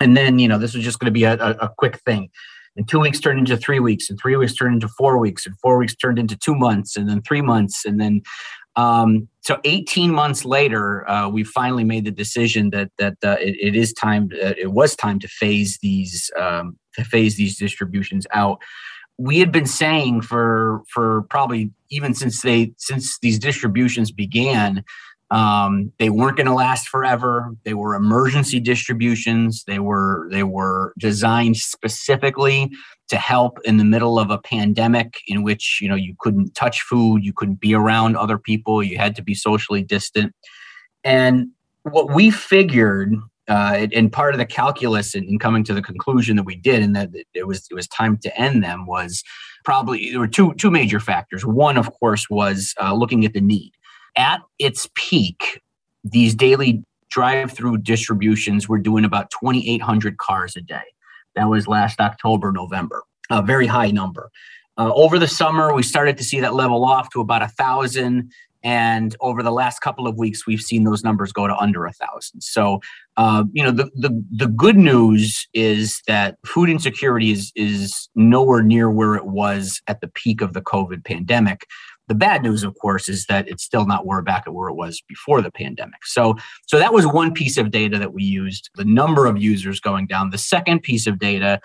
and 0.00 0.16
then 0.16 0.38
you 0.38 0.48
know 0.48 0.58
this 0.58 0.74
was 0.74 0.84
just 0.84 0.98
going 0.98 1.06
to 1.06 1.12
be 1.12 1.24
a, 1.24 1.34
a, 1.34 1.50
a 1.52 1.74
quick 1.76 1.98
thing 2.00 2.30
and 2.76 2.88
two 2.88 3.00
weeks 3.00 3.20
turned 3.20 3.38
into 3.38 3.56
three 3.56 3.80
weeks 3.80 4.10
and 4.10 4.18
three 4.20 4.36
weeks 4.36 4.54
turned 4.54 4.74
into 4.74 4.88
four 4.88 5.18
weeks 5.18 5.46
and 5.46 5.58
four 5.60 5.78
weeks 5.78 5.94
turned 5.94 6.18
into 6.18 6.36
two 6.36 6.54
months 6.54 6.96
and 6.96 7.08
then 7.08 7.22
three 7.22 7.42
months 7.42 7.84
and 7.84 8.00
then 8.00 8.22
um, 8.76 9.28
so 9.40 9.60
18 9.64 10.10
months 10.10 10.44
later 10.44 11.08
uh, 11.08 11.28
we 11.28 11.44
finally 11.44 11.84
made 11.84 12.04
the 12.04 12.10
decision 12.10 12.70
that 12.70 12.90
that 12.98 13.16
uh, 13.24 13.36
it, 13.40 13.56
it 13.60 13.76
is 13.76 13.92
time 13.92 14.30
uh, 14.42 14.54
it 14.58 14.72
was 14.72 14.96
time 14.96 15.18
to 15.20 15.28
phase 15.28 15.78
these 15.80 16.30
um, 16.38 16.76
to 16.94 17.04
phase 17.04 17.36
these 17.36 17.58
distributions 17.58 18.26
out. 18.32 18.60
We 19.16 19.38
had 19.38 19.52
been 19.52 19.66
saying 19.66 20.22
for 20.22 20.82
for 20.92 21.22
probably 21.30 21.70
even 21.90 22.14
since 22.14 22.42
they 22.42 22.72
since 22.78 23.18
these 23.20 23.38
distributions 23.38 24.10
began 24.10 24.82
um, 25.34 25.92
they 25.98 26.10
weren't 26.10 26.36
going 26.36 26.46
to 26.46 26.54
last 26.54 26.88
forever. 26.88 27.52
They 27.64 27.74
were 27.74 27.96
emergency 27.96 28.60
distributions. 28.60 29.64
They 29.66 29.80
were 29.80 30.28
they 30.30 30.44
were 30.44 30.94
designed 30.96 31.56
specifically 31.56 32.70
to 33.08 33.16
help 33.16 33.58
in 33.64 33.76
the 33.76 33.84
middle 33.84 34.20
of 34.20 34.30
a 34.30 34.38
pandemic 34.38 35.16
in 35.26 35.42
which 35.42 35.80
you 35.82 35.88
know 35.88 35.96
you 35.96 36.14
couldn't 36.20 36.54
touch 36.54 36.82
food, 36.82 37.24
you 37.24 37.32
couldn't 37.32 37.58
be 37.58 37.74
around 37.74 38.16
other 38.16 38.38
people, 38.38 38.80
you 38.80 38.96
had 38.96 39.16
to 39.16 39.22
be 39.22 39.34
socially 39.34 39.82
distant. 39.82 40.32
And 41.02 41.48
what 41.82 42.14
we 42.14 42.30
figured, 42.30 43.16
uh, 43.48 43.88
and 43.92 44.12
part 44.12 44.34
of 44.34 44.38
the 44.38 44.46
calculus 44.46 45.16
in, 45.16 45.24
in 45.24 45.40
coming 45.40 45.64
to 45.64 45.74
the 45.74 45.82
conclusion 45.82 46.36
that 46.36 46.44
we 46.44 46.54
did, 46.54 46.80
and 46.80 46.94
that 46.94 47.10
it 47.34 47.48
was 47.48 47.66
it 47.72 47.74
was 47.74 47.88
time 47.88 48.18
to 48.18 48.40
end 48.40 48.62
them, 48.62 48.86
was 48.86 49.24
probably 49.64 50.12
there 50.12 50.20
were 50.20 50.28
two 50.28 50.54
two 50.54 50.70
major 50.70 51.00
factors. 51.00 51.44
One, 51.44 51.76
of 51.76 51.90
course, 51.98 52.30
was 52.30 52.72
uh, 52.80 52.94
looking 52.94 53.24
at 53.24 53.32
the 53.32 53.40
need 53.40 53.72
at 54.16 54.40
its 54.58 54.88
peak, 54.94 55.60
these 56.04 56.34
daily 56.34 56.82
drive 57.10 57.52
through 57.52 57.78
distributions 57.78 58.68
were 58.68 58.78
doing 58.78 59.04
about 59.04 59.30
2,800 59.30 60.18
cars 60.18 60.56
a 60.56 60.60
day. 60.60 60.82
That 61.36 61.48
was 61.48 61.66
last 61.66 62.00
October, 62.00 62.52
November, 62.52 63.02
a 63.30 63.42
very 63.42 63.66
high 63.66 63.90
number. 63.90 64.30
Uh, 64.76 64.92
over 64.94 65.18
the 65.18 65.28
summer, 65.28 65.72
we 65.72 65.82
started 65.82 66.16
to 66.18 66.24
see 66.24 66.40
that 66.40 66.54
level 66.54 66.84
off 66.84 67.10
to 67.10 67.20
about 67.20 67.42
a 67.42 67.48
thousand. 67.48 68.32
And 68.64 69.14
over 69.20 69.42
the 69.42 69.52
last 69.52 69.80
couple 69.80 70.08
of 70.08 70.16
weeks, 70.16 70.46
we've 70.46 70.60
seen 70.60 70.84
those 70.84 71.04
numbers 71.04 71.32
go 71.32 71.46
to 71.46 71.54
under 71.56 71.84
a 71.84 71.92
thousand. 71.92 72.40
So, 72.40 72.80
uh, 73.16 73.44
you 73.52 73.62
know, 73.62 73.70
the, 73.70 73.90
the 73.94 74.24
the 74.32 74.46
good 74.48 74.76
news 74.76 75.46
is 75.52 76.00
that 76.08 76.38
food 76.46 76.70
insecurity 76.70 77.30
is 77.30 77.52
is 77.54 78.08
nowhere 78.14 78.62
near 78.62 78.90
where 78.90 79.14
it 79.16 79.26
was 79.26 79.82
at 79.86 80.00
the 80.00 80.08
peak 80.08 80.40
of 80.40 80.54
the 80.54 80.62
COVID 80.62 81.04
pandemic. 81.04 81.66
The 82.08 82.14
bad 82.14 82.42
news, 82.42 82.62
of 82.62 82.74
course, 82.80 83.08
is 83.08 83.26
that 83.26 83.48
it's 83.48 83.62
still 83.62 83.86
not 83.86 84.04
where 84.04 84.20
back 84.20 84.44
at 84.46 84.52
where 84.52 84.68
it 84.68 84.74
was 84.74 85.02
before 85.08 85.40
the 85.40 85.50
pandemic. 85.50 86.04
So, 86.04 86.36
so 86.66 86.78
that 86.78 86.92
was 86.92 87.06
one 87.06 87.32
piece 87.32 87.56
of 87.56 87.70
data 87.70 87.98
that 87.98 88.12
we 88.12 88.22
used. 88.22 88.68
The 88.74 88.84
number 88.84 89.26
of 89.26 89.40
users 89.40 89.80
going 89.80 90.06
down. 90.06 90.30
The 90.30 90.38
second 90.38 90.82
piece 90.82 91.06
of 91.06 91.18
data, 91.18 91.60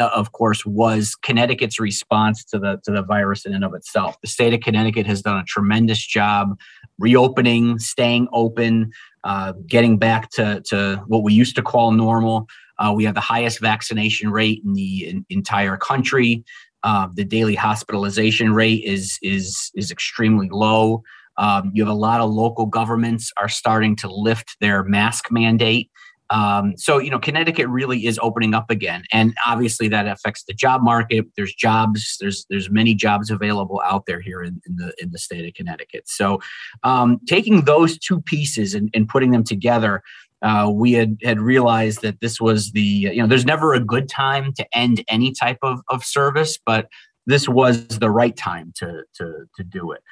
uh, 0.00 0.10
of 0.12 0.32
course, 0.32 0.66
was 0.66 1.14
Connecticut's 1.14 1.78
response 1.78 2.44
to 2.46 2.58
the 2.58 2.80
to 2.84 2.90
the 2.90 3.02
virus 3.02 3.46
in 3.46 3.54
and 3.54 3.64
of 3.64 3.74
itself. 3.74 4.20
The 4.20 4.26
state 4.26 4.52
of 4.52 4.60
Connecticut 4.60 5.06
has 5.06 5.22
done 5.22 5.38
a 5.38 5.44
tremendous 5.44 6.04
job 6.04 6.58
reopening, 6.98 7.78
staying 7.78 8.28
open, 8.32 8.90
uh, 9.22 9.52
getting 9.66 9.98
back 9.98 10.30
to 10.32 10.60
to 10.66 11.02
what 11.06 11.22
we 11.22 11.32
used 11.32 11.54
to 11.56 11.62
call 11.62 11.92
normal. 11.92 12.48
Uh, 12.78 12.92
we 12.92 13.04
have 13.04 13.14
the 13.14 13.20
highest 13.20 13.60
vaccination 13.60 14.30
rate 14.30 14.60
in 14.64 14.72
the 14.72 15.06
in, 15.06 15.26
entire 15.30 15.76
country. 15.76 16.44
Uh, 16.84 17.08
the 17.14 17.24
daily 17.24 17.54
hospitalization 17.54 18.52
rate 18.52 18.84
is 18.84 19.18
is 19.22 19.70
is 19.74 19.90
extremely 19.90 20.48
low. 20.50 21.02
Um, 21.38 21.72
you 21.74 21.82
have 21.82 21.92
a 21.92 21.98
lot 21.98 22.20
of 22.20 22.30
local 22.30 22.66
governments 22.66 23.32
are 23.38 23.48
starting 23.48 23.96
to 23.96 24.08
lift 24.08 24.56
their 24.60 24.84
mask 24.84 25.32
mandate. 25.32 25.90
Um, 26.30 26.74
so 26.76 26.98
you 26.98 27.10
know, 27.10 27.18
Connecticut 27.18 27.68
really 27.68 28.06
is 28.06 28.18
opening 28.22 28.54
up 28.54 28.70
again, 28.70 29.04
and 29.12 29.34
obviously 29.46 29.88
that 29.88 30.06
affects 30.06 30.44
the 30.44 30.52
job 30.52 30.82
market. 30.82 31.26
There's 31.36 31.54
jobs. 31.54 32.18
There's 32.20 32.44
there's 32.50 32.70
many 32.70 32.94
jobs 32.94 33.30
available 33.30 33.82
out 33.84 34.04
there 34.06 34.20
here 34.20 34.42
in, 34.42 34.60
in 34.66 34.76
the 34.76 34.94
in 34.98 35.10
the 35.10 35.18
state 35.18 35.46
of 35.46 35.54
Connecticut. 35.54 36.06
So 36.06 36.40
um, 36.82 37.18
taking 37.26 37.62
those 37.62 37.98
two 37.98 38.20
pieces 38.20 38.74
and, 38.74 38.90
and 38.94 39.08
putting 39.08 39.30
them 39.30 39.44
together 39.44 40.02
uh, 40.44 40.70
we 40.70 40.92
had 40.92 41.16
had 41.24 41.40
realized 41.40 42.02
that 42.02 42.20
this 42.20 42.40
was 42.40 42.72
the 42.72 42.82
you 42.82 43.16
know 43.16 43.26
there's 43.26 43.46
never 43.46 43.74
a 43.74 43.80
good 43.80 44.08
time 44.08 44.52
to 44.52 44.66
end 44.76 45.02
any 45.08 45.32
type 45.32 45.58
of, 45.62 45.80
of 45.88 46.04
service 46.04 46.58
but 46.64 46.88
this 47.26 47.48
was 47.48 47.88
the 47.88 48.10
right 48.10 48.36
time 48.36 48.72
to 48.76 49.02
to 49.14 49.46
to 49.56 49.64
do 49.64 49.90
it 49.90 50.02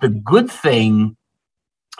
the 0.00 0.08
good 0.08 0.50
thing 0.50 1.16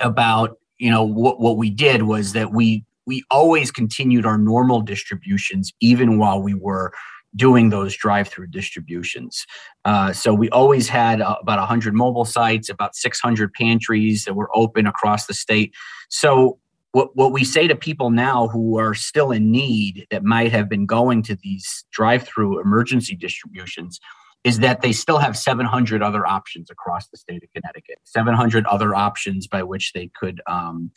about 0.00 0.58
you 0.78 0.90
know 0.90 1.04
what 1.04 1.40
what 1.40 1.56
we 1.56 1.70
did 1.70 2.02
was 2.02 2.32
that 2.32 2.52
we 2.52 2.84
we 3.06 3.22
always 3.30 3.70
continued 3.70 4.26
our 4.26 4.38
normal 4.38 4.80
distributions 4.80 5.72
even 5.80 6.18
while 6.18 6.42
we 6.42 6.54
were 6.54 6.92
doing 7.36 7.70
those 7.70 7.96
drive-through 7.96 8.48
distributions. 8.48 9.46
Uh, 9.84 10.12
so 10.12 10.34
we 10.34 10.50
always 10.50 10.88
had 10.88 11.20
uh, 11.20 11.36
about 11.40 11.60
100 11.60 11.94
mobile 11.94 12.24
sites, 12.24 12.68
about 12.68 12.96
600 12.96 13.52
pantries 13.52 14.24
that 14.24 14.34
were 14.34 14.50
open 14.52 14.84
across 14.84 15.26
the 15.26 15.34
state. 15.34 15.72
So 16.08 16.58
what, 16.92 17.14
what 17.16 17.32
we 17.32 17.44
say 17.44 17.68
to 17.68 17.76
people 17.76 18.10
now 18.10 18.48
who 18.48 18.78
are 18.78 18.94
still 18.94 19.30
in 19.30 19.50
need 19.50 20.06
that 20.10 20.24
might 20.24 20.50
have 20.52 20.68
been 20.68 20.86
going 20.86 21.22
to 21.22 21.36
these 21.36 21.84
drive-through 21.92 22.60
emergency 22.60 23.14
distributions 23.14 24.00
is 24.42 24.58
that 24.60 24.80
they 24.80 24.92
still 24.92 25.18
have 25.18 25.36
700 25.36 26.02
other 26.02 26.26
options 26.26 26.70
across 26.70 27.08
the 27.08 27.16
state 27.18 27.42
of 27.42 27.50
Connecticut, 27.54 27.98
700 28.04 28.66
other 28.66 28.94
options 28.94 29.46
by 29.46 29.62
which 29.62 29.92
they 29.92 30.10
could, 30.18 30.40
um, 30.46 30.90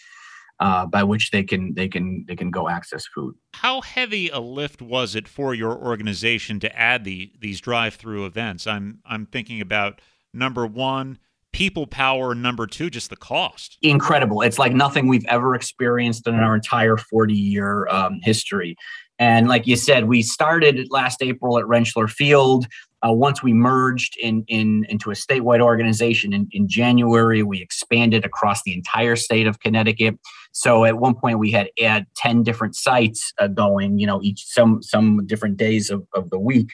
uh, 0.59 0.85
by 0.85 1.03
which 1.03 1.31
they 1.31 1.43
can 1.43 1.73
they 1.73 1.89
can 1.89 2.23
they 2.27 2.35
can 2.37 2.51
go 2.51 2.69
access 2.69 3.05
food. 3.05 3.35
How 3.55 3.81
heavy 3.81 4.29
a 4.29 4.39
lift 4.39 4.81
was 4.81 5.13
it 5.13 5.27
for 5.27 5.53
your 5.53 5.77
organization 5.77 6.59
to 6.61 6.77
add 6.77 7.03
the 7.03 7.33
these 7.39 7.59
drive-through 7.59 8.25
events? 8.25 8.65
I'm 8.65 8.99
I'm 9.05 9.25
thinking 9.25 9.59
about 9.59 9.99
number 10.33 10.65
one 10.65 11.19
people 11.53 11.87
power 11.87 12.35
number 12.35 12.67
two 12.67 12.89
just 12.89 13.09
the 13.09 13.15
cost. 13.15 13.77
Incredible. 13.81 14.41
It's 14.41 14.59
like 14.59 14.73
nothing 14.73 15.07
we've 15.07 15.25
ever 15.27 15.55
experienced 15.55 16.27
in 16.27 16.35
our 16.35 16.55
entire 16.55 16.97
40 16.97 17.33
year 17.33 17.87
um, 17.87 18.19
history. 18.21 18.75
And 19.19 19.47
like 19.47 19.67
you 19.67 19.75
said 19.75 20.05
we 20.05 20.21
started 20.23 20.87
last 20.89 21.21
april 21.21 21.57
at 21.57 21.65
rentschler 21.65 22.09
field. 22.09 22.65
Uh, 23.05 23.11
once 23.11 23.43
we 23.43 23.53
merged 23.53 24.17
in, 24.17 24.43
in 24.47 24.85
into 24.89 25.11
a 25.11 25.13
statewide 25.13 25.61
organization 25.61 26.33
in, 26.33 26.47
in 26.51 26.67
january 26.67 27.43
we 27.43 27.61
expanded 27.61 28.25
across 28.25 28.63
the 28.63 28.73
entire 28.73 29.15
state 29.15 29.45
of 29.45 29.59
connecticut. 29.59 30.17
So 30.51 30.85
at 30.85 30.97
one 30.97 31.13
point 31.13 31.37
we 31.37 31.51
had 31.51 31.69
had 31.79 32.07
10 32.15 32.43
different 32.43 32.75
sites 32.75 33.31
uh, 33.37 33.47
going 33.47 33.99
you 33.99 34.07
know 34.07 34.19
each 34.23 34.43
some 34.45 34.81
some 34.81 35.25
different 35.27 35.57
days 35.57 35.91
of, 35.91 36.05
of 36.15 36.31
the 36.31 36.39
week 36.39 36.71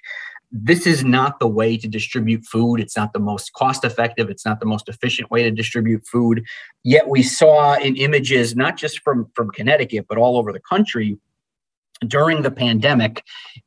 this 0.52 0.88
is 0.88 1.04
not 1.04 1.40
the 1.40 1.48
way 1.48 1.78
to 1.78 1.88
distribute 1.88 2.44
food. 2.46 2.80
It's 2.80 2.98
not 2.98 3.14
the 3.14 3.20
most 3.20 3.54
cost 3.54 3.84
effective. 3.84 4.30
It's 4.30 4.46
not 4.46 4.60
the 4.60 4.66
most 4.66 4.90
efficient 4.90 5.30
way 5.30 5.44
to 5.44 5.52
distribute 5.52 6.08
food. 6.08 6.44
Yet 6.84 7.08
we 7.08 7.22
saw 7.22 7.76
in 7.76 7.96
images, 7.96 8.56
not 8.56 8.78
just 8.78 9.02
from, 9.02 9.30
from 9.36 9.52
Connecticut, 9.52 10.08
but 10.10 10.18
all 10.18 10.38
over 10.38 10.52
the 10.52 10.62
country 10.62 11.18
during 12.08 12.42
the 12.42 12.52
pandemic, 12.52 13.24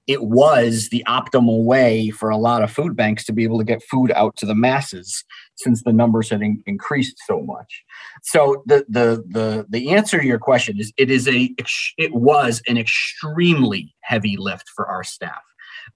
it 0.06 0.22
was 0.24 0.88
the 0.88 1.04
optimal 1.06 1.64
way 1.64 2.10
for 2.10 2.30
a 2.30 2.36
lot 2.36 2.62
of 2.62 2.70
food 2.70 2.96
banks 2.96 3.24
to 3.24 3.32
be 3.32 3.44
able 3.44 3.58
to 3.58 3.64
get 3.64 3.82
food 3.82 4.10
out 4.12 4.36
to 4.36 4.46
the 4.46 4.54
masses 4.54 5.24
since 5.56 5.82
the 5.82 5.92
numbers 5.92 6.30
had 6.30 6.40
in, 6.40 6.62
increased 6.66 7.16
so 7.26 7.40
much. 7.42 7.84
So 8.22 8.62
the, 8.66 8.84
the 8.88 9.22
the 9.28 9.66
the 9.68 9.90
answer 9.90 10.18
to 10.18 10.26
your 10.26 10.38
question 10.38 10.80
is 10.80 10.92
it 10.96 11.10
is 11.10 11.28
a 11.28 11.54
it 11.98 12.14
was 12.14 12.62
an 12.66 12.78
extremely 12.78 13.94
heavy 14.00 14.36
lift 14.38 14.68
for 14.74 14.86
our 14.86 15.04
staff. 15.04 15.42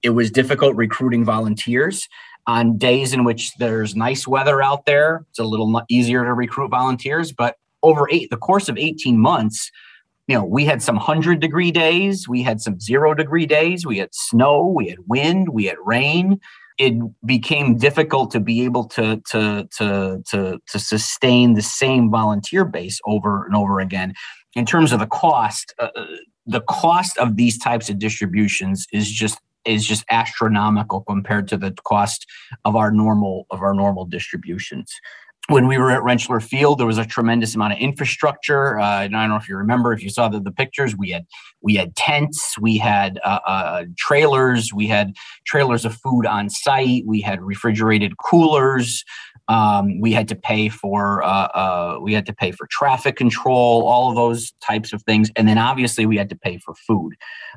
It 0.02 0.10
was 0.10 0.30
difficult 0.30 0.76
recruiting 0.76 1.24
volunteers 1.24 2.08
on 2.46 2.78
days 2.78 3.12
in 3.12 3.24
which 3.24 3.54
there's 3.56 3.96
nice 3.96 4.26
weather 4.26 4.62
out 4.62 4.86
there. 4.86 5.24
It's 5.30 5.38
a 5.38 5.44
little 5.44 5.82
easier 5.88 6.24
to 6.24 6.32
recruit 6.32 6.68
volunteers, 6.68 7.32
but 7.32 7.56
over 7.82 8.08
eight, 8.10 8.30
the 8.30 8.36
course 8.36 8.68
of 8.68 8.78
18 8.78 9.18
months, 9.18 9.70
you 10.26 10.36
know, 10.36 10.44
we 10.44 10.64
had 10.64 10.82
some 10.82 10.96
100 10.96 11.40
degree 11.40 11.70
days, 11.70 12.28
we 12.28 12.42
had 12.42 12.60
some 12.60 12.80
zero 12.80 13.14
degree 13.14 13.46
days, 13.46 13.86
we 13.86 13.98
had 13.98 14.10
snow, 14.12 14.66
we 14.66 14.88
had 14.88 14.98
wind, 15.06 15.50
we 15.50 15.64
had 15.66 15.76
rain. 15.84 16.40
It 16.78 16.94
became 17.24 17.78
difficult 17.78 18.30
to 18.32 18.40
be 18.40 18.64
able 18.64 18.84
to 18.88 19.22
to 19.30 19.66
to 19.78 20.22
to 20.30 20.60
to 20.66 20.78
sustain 20.78 21.54
the 21.54 21.62
same 21.62 22.10
volunteer 22.10 22.64
base 22.64 23.00
over 23.06 23.46
and 23.46 23.56
over 23.56 23.80
again. 23.80 24.14
In 24.54 24.66
terms 24.66 24.92
of 24.92 25.00
the 25.00 25.06
cost, 25.06 25.74
uh, 25.78 25.88
the 26.44 26.60
cost 26.62 27.16
of 27.18 27.36
these 27.36 27.58
types 27.58 27.88
of 27.88 27.98
distributions 27.98 28.86
is 28.92 29.10
just 29.10 29.38
is 29.66 29.86
just 29.86 30.04
astronomical 30.10 31.02
compared 31.02 31.48
to 31.48 31.56
the 31.56 31.72
cost 31.84 32.26
of 32.64 32.76
our 32.76 32.90
normal 32.90 33.46
of 33.50 33.60
our 33.62 33.74
normal 33.74 34.04
distributions 34.04 34.92
when 35.48 35.68
we 35.68 35.78
were 35.78 35.90
at 35.90 36.02
Rentschler 36.02 36.42
Field, 36.42 36.78
there 36.78 36.86
was 36.86 36.98
a 36.98 37.04
tremendous 37.04 37.54
amount 37.54 37.74
of 37.74 37.78
infrastructure. 37.78 38.80
Uh, 38.80 39.02
I 39.02 39.08
don't 39.08 39.28
know 39.28 39.36
if 39.36 39.48
you 39.48 39.56
remember, 39.56 39.92
if 39.92 40.02
you 40.02 40.10
saw 40.10 40.28
the, 40.28 40.40
the 40.40 40.50
pictures, 40.50 40.96
we 40.96 41.10
had 41.10 41.24
we 41.60 41.76
had 41.76 41.94
tents, 41.94 42.58
we 42.58 42.78
had 42.78 43.20
uh, 43.24 43.38
uh, 43.46 43.84
trailers, 43.96 44.72
we 44.72 44.88
had 44.88 45.14
trailers 45.46 45.84
of 45.84 45.94
food 45.94 46.26
on 46.26 46.50
site, 46.50 47.04
we 47.06 47.20
had 47.20 47.40
refrigerated 47.42 48.16
coolers. 48.18 49.04
Um, 49.48 50.00
we 50.00 50.12
had 50.12 50.28
to 50.28 50.34
pay 50.34 50.68
for 50.68 51.22
uh, 51.22 51.48
uh, 51.54 51.98
we 52.00 52.12
had 52.12 52.26
to 52.26 52.32
pay 52.32 52.52
for 52.52 52.66
traffic 52.70 53.16
control, 53.16 53.84
all 53.84 54.10
of 54.10 54.16
those 54.16 54.52
types 54.60 54.92
of 54.92 55.02
things, 55.02 55.30
and 55.36 55.46
then 55.46 55.58
obviously 55.58 56.04
we 56.06 56.16
had 56.16 56.28
to 56.30 56.36
pay 56.36 56.58
for 56.58 56.74
food. 56.74 57.14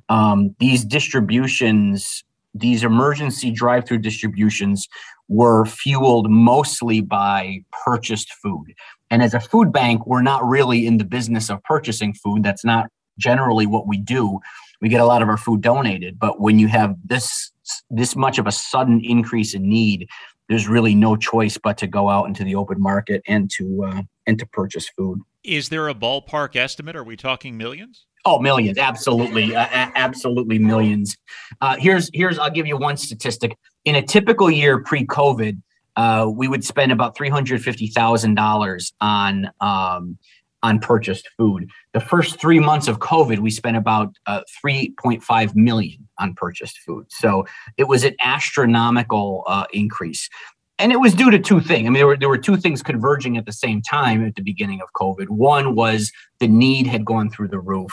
Um, 0.07 0.55
these 0.59 0.85
distributions, 0.85 2.23
these 2.53 2.83
emergency 2.83 3.49
drive-through 3.51 3.99
distributions, 3.99 4.87
were 5.27 5.65
fueled 5.65 6.29
mostly 6.29 7.01
by 7.01 7.63
purchased 7.85 8.33
food. 8.33 8.73
And 9.11 9.23
as 9.23 9.33
a 9.33 9.39
food 9.39 9.71
bank, 9.71 10.05
we're 10.05 10.21
not 10.21 10.43
really 10.47 10.85
in 10.85 10.97
the 10.97 11.05
business 11.05 11.49
of 11.49 11.63
purchasing 11.63 12.13
food. 12.13 12.43
That's 12.43 12.65
not 12.65 12.87
generally 13.17 13.65
what 13.65 13.87
we 13.87 13.97
do. 13.97 14.39
We 14.81 14.89
get 14.89 15.01
a 15.01 15.05
lot 15.05 15.21
of 15.21 15.27
our 15.27 15.37
food 15.37 15.61
donated, 15.61 16.19
but 16.19 16.39
when 16.39 16.59
you 16.59 16.67
have 16.67 16.95
this 17.03 17.51
this 17.91 18.15
much 18.15 18.39
of 18.39 18.47
a 18.47 18.51
sudden 18.51 19.01
increase 19.03 19.53
in 19.53 19.69
need, 19.69 20.07
there's 20.49 20.67
really 20.67 20.95
no 20.95 21.15
choice 21.15 21.57
but 21.57 21.77
to 21.77 21.87
go 21.87 22.09
out 22.09 22.27
into 22.27 22.43
the 22.43 22.55
open 22.55 22.81
market 22.81 23.21
and 23.27 23.49
to 23.51 23.85
uh, 23.87 24.01
and 24.25 24.37
to 24.39 24.45
purchase 24.47 24.89
food. 24.89 25.19
Is 25.43 25.69
there 25.69 25.87
a 25.87 25.93
ballpark 25.93 26.55
estimate? 26.55 26.95
Are 26.95 27.03
we 27.03 27.15
talking 27.15 27.55
millions? 27.55 28.05
Oh, 28.25 28.39
millions, 28.39 28.77
absolutely, 28.77 29.55
uh, 29.55 29.67
absolutely 29.71 30.59
millions. 30.59 31.15
Uh, 31.61 31.77
here's 31.77 32.09
here's 32.13 32.37
I'll 32.37 32.49
give 32.49 32.67
you 32.67 32.75
one 32.75 32.97
statistic. 32.97 33.55
In 33.85 33.95
a 33.95 34.01
typical 34.01 34.51
year 34.51 34.83
pre-COVID, 34.83 35.61
uh, 35.95 36.29
we 36.29 36.49
would 36.49 36.65
spend 36.65 36.91
about 36.91 37.15
three 37.15 37.29
hundred 37.29 37.63
fifty 37.63 37.87
thousand 37.87 38.35
dollars 38.35 38.91
on 38.99 39.49
um, 39.61 40.17
on 40.63 40.79
purchased 40.79 41.29
food. 41.37 41.69
The 41.93 41.99
first 41.99 42.39
three 42.39 42.59
months 42.59 42.87
of 42.87 42.99
COVID, 42.99 43.39
we 43.39 43.51
spent 43.51 43.77
about 43.77 44.15
uh, 44.25 44.41
3.5 44.63 45.55
million 45.55 46.07
on 46.19 46.33
purchased 46.33 46.77
food. 46.79 47.05
So 47.09 47.45
it 47.77 47.87
was 47.87 48.03
an 48.03 48.15
astronomical 48.21 49.43
uh, 49.47 49.65
increase. 49.73 50.29
And 50.77 50.93
it 50.93 50.99
was 50.99 51.13
due 51.13 51.29
to 51.29 51.39
two 51.39 51.59
things. 51.59 51.87
I 51.87 51.89
mean, 51.89 51.93
there 51.95 52.07
were, 52.07 52.17
there 52.17 52.29
were 52.29 52.37
two 52.37 52.55
things 52.55 52.81
converging 52.81 53.37
at 53.37 53.45
the 53.45 53.51
same 53.51 53.81
time 53.81 54.25
at 54.25 54.35
the 54.35 54.41
beginning 54.41 54.81
of 54.81 54.89
COVID. 54.93 55.29
One 55.29 55.75
was 55.75 56.11
the 56.39 56.47
need 56.47 56.87
had 56.87 57.03
gone 57.03 57.29
through 57.29 57.49
the 57.49 57.59
roof. 57.59 57.91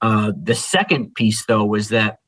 Uh, 0.00 0.32
the 0.40 0.54
second 0.54 1.14
piece, 1.14 1.46
though, 1.46 1.64
was 1.64 1.88
that 1.90 2.18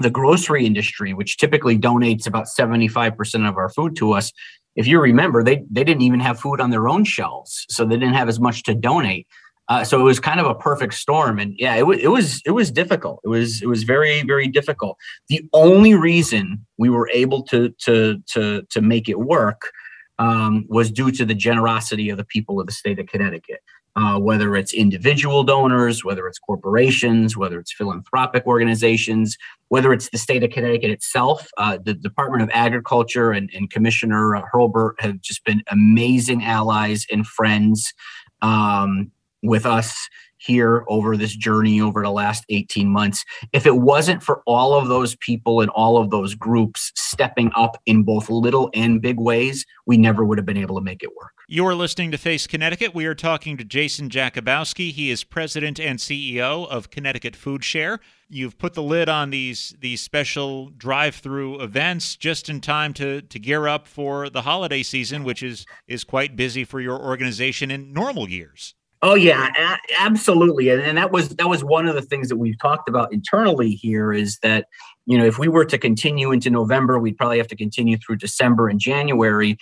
the 0.00 0.10
grocery 0.10 0.66
industry, 0.66 1.14
which 1.14 1.38
typically 1.38 1.78
donates 1.78 2.26
about 2.26 2.46
75% 2.46 3.48
of 3.48 3.56
our 3.56 3.68
food 3.68 3.96
to 3.96 4.12
us, 4.12 4.32
if 4.78 4.86
you 4.86 5.00
remember, 5.00 5.42
they 5.42 5.64
they 5.70 5.82
didn't 5.82 6.02
even 6.02 6.20
have 6.20 6.38
food 6.38 6.60
on 6.60 6.70
their 6.70 6.88
own 6.88 7.02
shelves, 7.04 7.66
so 7.68 7.84
they 7.84 7.96
didn't 7.96 8.14
have 8.14 8.28
as 8.28 8.38
much 8.38 8.62
to 8.62 8.74
donate. 8.74 9.26
Uh, 9.68 9.82
so 9.82 10.00
it 10.00 10.04
was 10.04 10.20
kind 10.20 10.38
of 10.38 10.46
a 10.46 10.54
perfect 10.54 10.94
storm, 10.94 11.40
and 11.40 11.52
yeah, 11.58 11.74
it 11.74 11.84
was 11.84 11.98
it 11.98 12.08
was 12.08 12.40
it 12.46 12.52
was 12.52 12.70
difficult. 12.70 13.20
It 13.24 13.28
was 13.28 13.60
it 13.60 13.66
was 13.66 13.82
very 13.82 14.22
very 14.22 14.46
difficult. 14.46 14.96
The 15.28 15.44
only 15.52 15.94
reason 15.94 16.64
we 16.78 16.90
were 16.90 17.10
able 17.12 17.42
to 17.44 17.70
to 17.86 18.22
to 18.34 18.62
to 18.70 18.80
make 18.80 19.08
it 19.08 19.18
work 19.18 19.72
um, 20.20 20.64
was 20.68 20.92
due 20.92 21.10
to 21.10 21.24
the 21.24 21.34
generosity 21.34 22.08
of 22.08 22.16
the 22.16 22.24
people 22.24 22.60
of 22.60 22.66
the 22.66 22.72
state 22.72 23.00
of 23.00 23.06
Connecticut. 23.06 23.60
Uh, 23.98 24.16
whether 24.16 24.54
it's 24.54 24.72
individual 24.72 25.42
donors, 25.42 26.04
whether 26.04 26.28
it's 26.28 26.38
corporations, 26.38 27.36
whether 27.36 27.58
it's 27.58 27.72
philanthropic 27.72 28.46
organizations, 28.46 29.36
whether 29.70 29.92
it's 29.92 30.08
the 30.10 30.18
state 30.18 30.44
of 30.44 30.50
Connecticut 30.50 30.92
itself, 30.92 31.48
uh, 31.58 31.78
the 31.82 31.94
Department 31.94 32.44
of 32.44 32.50
Agriculture 32.52 33.32
and, 33.32 33.50
and 33.52 33.70
Commissioner 33.70 34.36
uh, 34.36 34.42
Hurlburt 34.52 35.00
have 35.00 35.20
just 35.20 35.44
been 35.44 35.64
amazing 35.72 36.44
allies 36.44 37.06
and 37.10 37.26
friends 37.26 37.92
um, 38.40 39.10
with 39.42 39.66
us 39.66 40.08
here 40.38 40.84
over 40.88 41.16
this 41.16 41.34
journey 41.36 41.80
over 41.80 42.02
the 42.02 42.10
last 42.10 42.44
18 42.48 42.88
months. 42.88 43.24
If 43.52 43.66
it 43.66 43.76
wasn't 43.76 44.22
for 44.22 44.42
all 44.46 44.74
of 44.74 44.88
those 44.88 45.16
people 45.16 45.60
and 45.60 45.70
all 45.70 45.98
of 45.98 46.10
those 46.10 46.34
groups 46.34 46.92
stepping 46.94 47.50
up 47.56 47.80
in 47.86 48.02
both 48.02 48.30
little 48.30 48.70
and 48.74 49.00
big 49.00 49.18
ways, 49.18 49.64
we 49.86 49.96
never 49.96 50.24
would 50.24 50.38
have 50.38 50.46
been 50.46 50.56
able 50.56 50.76
to 50.76 50.84
make 50.84 51.02
it 51.02 51.10
work. 51.16 51.32
You're 51.50 51.74
listening 51.74 52.10
to 52.10 52.18
Face 52.18 52.46
Connecticut. 52.46 52.94
We 52.94 53.06
are 53.06 53.14
talking 53.14 53.56
to 53.56 53.64
Jason 53.64 54.10
Jakubowski. 54.10 54.92
He 54.92 55.10
is 55.10 55.24
president 55.24 55.80
and 55.80 55.98
CEO 55.98 56.68
of 56.68 56.90
Connecticut 56.90 57.34
Food 57.34 57.64
Share. 57.64 58.00
You've 58.28 58.58
put 58.58 58.74
the 58.74 58.82
lid 58.82 59.08
on 59.08 59.30
these 59.30 59.74
these 59.80 60.02
special 60.02 60.68
drive-through 60.68 61.62
events 61.62 62.16
just 62.16 62.50
in 62.50 62.60
time 62.60 62.92
to 62.94 63.22
to 63.22 63.38
gear 63.38 63.66
up 63.66 63.86
for 63.86 64.28
the 64.28 64.42
holiday 64.42 64.82
season, 64.82 65.24
which 65.24 65.42
is 65.42 65.64
is 65.86 66.04
quite 66.04 66.36
busy 66.36 66.64
for 66.64 66.80
your 66.80 67.00
organization 67.00 67.70
in 67.70 67.94
normal 67.94 68.28
years. 68.28 68.74
Oh 69.00 69.14
yeah, 69.14 69.48
a- 69.56 70.02
absolutely, 70.02 70.70
and, 70.70 70.82
and 70.82 70.98
that 70.98 71.12
was 71.12 71.28
that 71.30 71.48
was 71.48 71.62
one 71.62 71.86
of 71.86 71.94
the 71.94 72.02
things 72.02 72.28
that 72.28 72.36
we've 72.36 72.58
talked 72.58 72.88
about 72.88 73.12
internally 73.12 73.70
here 73.70 74.12
is 74.12 74.38
that 74.42 74.66
you 75.06 75.16
know 75.16 75.24
if 75.24 75.38
we 75.38 75.46
were 75.46 75.64
to 75.66 75.78
continue 75.78 76.32
into 76.32 76.50
November, 76.50 76.98
we'd 76.98 77.16
probably 77.16 77.38
have 77.38 77.48
to 77.48 77.56
continue 77.56 77.96
through 77.96 78.16
December 78.16 78.68
and 78.68 78.80
January, 78.80 79.56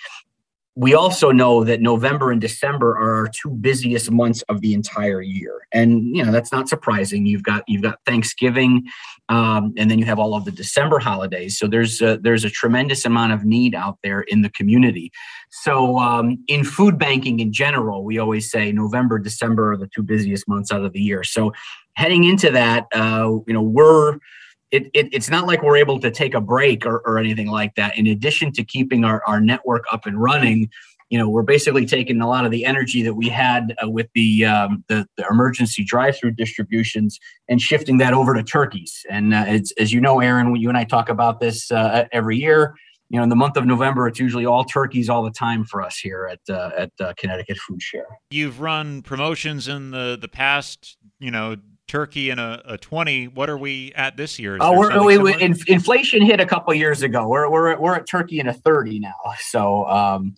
we 0.78 0.94
also 0.94 1.32
know 1.32 1.64
that 1.64 1.80
November 1.80 2.30
and 2.30 2.38
December 2.38 2.90
are 2.90 3.14
our 3.14 3.28
two 3.28 3.48
busiest 3.48 4.10
months 4.10 4.42
of 4.42 4.60
the 4.60 4.74
entire 4.74 5.22
year, 5.22 5.66
and 5.72 6.14
you 6.14 6.22
know 6.22 6.30
that's 6.30 6.52
not 6.52 6.68
surprising. 6.68 7.24
You've 7.24 7.42
got 7.42 7.64
you've 7.66 7.82
got 7.82 7.98
Thanksgiving, 8.04 8.84
um, 9.30 9.72
and 9.78 9.90
then 9.90 9.98
you 9.98 10.04
have 10.04 10.18
all 10.18 10.34
of 10.34 10.44
the 10.44 10.52
December 10.52 10.98
holidays. 10.98 11.58
So 11.58 11.66
there's 11.66 12.02
a, 12.02 12.18
there's 12.18 12.44
a 12.44 12.50
tremendous 12.50 13.06
amount 13.06 13.32
of 13.32 13.42
need 13.44 13.74
out 13.74 13.98
there 14.04 14.20
in 14.20 14.42
the 14.42 14.50
community. 14.50 15.10
So 15.50 15.98
um, 15.98 16.44
in 16.46 16.62
food 16.62 16.98
banking 16.98 17.40
in 17.40 17.54
general, 17.54 18.04
we 18.04 18.18
always 18.18 18.50
say 18.50 18.70
November, 18.70 19.18
December 19.18 19.72
are 19.72 19.76
the 19.78 19.88
two 19.88 20.02
busiest 20.02 20.46
months 20.46 20.70
out 20.70 20.84
of 20.84 20.92
the 20.92 21.00
year. 21.00 21.24
So 21.24 21.54
heading 21.94 22.24
into 22.24 22.50
that, 22.50 22.84
uh, 22.94 23.30
you 23.46 23.54
know, 23.54 23.62
we're 23.62 24.18
it, 24.70 24.90
it, 24.94 25.08
it's 25.12 25.30
not 25.30 25.46
like 25.46 25.62
we're 25.62 25.76
able 25.76 25.98
to 26.00 26.10
take 26.10 26.34
a 26.34 26.40
break 26.40 26.84
or, 26.84 26.98
or 27.06 27.18
anything 27.18 27.48
like 27.48 27.74
that. 27.76 27.96
In 27.96 28.06
addition 28.06 28.52
to 28.52 28.64
keeping 28.64 29.04
our, 29.04 29.22
our 29.26 29.40
network 29.40 29.84
up 29.92 30.06
and 30.06 30.20
running, 30.20 30.70
you 31.08 31.18
know, 31.18 31.28
we're 31.28 31.42
basically 31.42 31.86
taking 31.86 32.20
a 32.20 32.28
lot 32.28 32.44
of 32.44 32.50
the 32.50 32.64
energy 32.64 33.02
that 33.02 33.14
we 33.14 33.28
had 33.28 33.74
uh, 33.82 33.88
with 33.88 34.08
the, 34.14 34.44
um, 34.44 34.84
the, 34.88 35.06
the 35.16 35.24
emergency 35.30 35.84
drive-through 35.84 36.32
distributions 36.32 37.20
and 37.48 37.60
shifting 37.60 37.98
that 37.98 38.12
over 38.12 38.34
to 38.34 38.42
turkeys. 38.42 39.06
And 39.08 39.32
uh, 39.32 39.44
it's, 39.46 39.72
as 39.78 39.92
you 39.92 40.00
know, 40.00 40.18
Aaron, 40.18 40.56
you 40.56 40.68
and 40.68 40.76
I 40.76 40.84
talk 40.84 41.08
about 41.08 41.38
this 41.38 41.70
uh, 41.70 42.06
every 42.10 42.36
year. 42.36 42.74
You 43.08 43.18
know, 43.18 43.22
in 43.22 43.28
the 43.28 43.36
month 43.36 43.56
of 43.56 43.64
November, 43.66 44.08
it's 44.08 44.18
usually 44.18 44.46
all 44.46 44.64
turkeys 44.64 45.08
all 45.08 45.22
the 45.22 45.30
time 45.30 45.64
for 45.64 45.80
us 45.80 45.96
here 45.96 46.26
at 46.26 46.40
uh, 46.52 46.70
at 46.76 46.90
uh, 46.98 47.14
Connecticut 47.16 47.56
Food 47.58 47.80
Share. 47.80 48.18
You've 48.32 48.60
run 48.60 49.02
promotions 49.02 49.68
in 49.68 49.92
the 49.92 50.18
the 50.20 50.26
past, 50.26 50.96
you 51.20 51.30
know, 51.30 51.54
turkey 51.86 52.30
and 52.30 52.40
a, 52.40 52.62
a 52.64 52.78
20 52.78 53.28
what 53.28 53.48
are 53.48 53.58
we 53.58 53.92
at 53.94 54.16
this 54.16 54.38
year? 54.38 54.58
Oh 54.60 54.76
we're, 54.76 55.04
we, 55.04 55.18
we, 55.18 55.34
in, 55.40 55.56
inflation 55.66 56.22
hit 56.22 56.40
a 56.40 56.46
couple 56.46 56.72
years 56.74 57.02
ago. 57.02 57.28
We're, 57.28 57.50
we're, 57.50 57.78
we're 57.78 57.94
at 57.94 58.06
turkey 58.08 58.40
and 58.40 58.48
a 58.48 58.54
30 58.54 59.00
now. 59.00 59.14
So 59.40 59.86
um, 59.86 60.34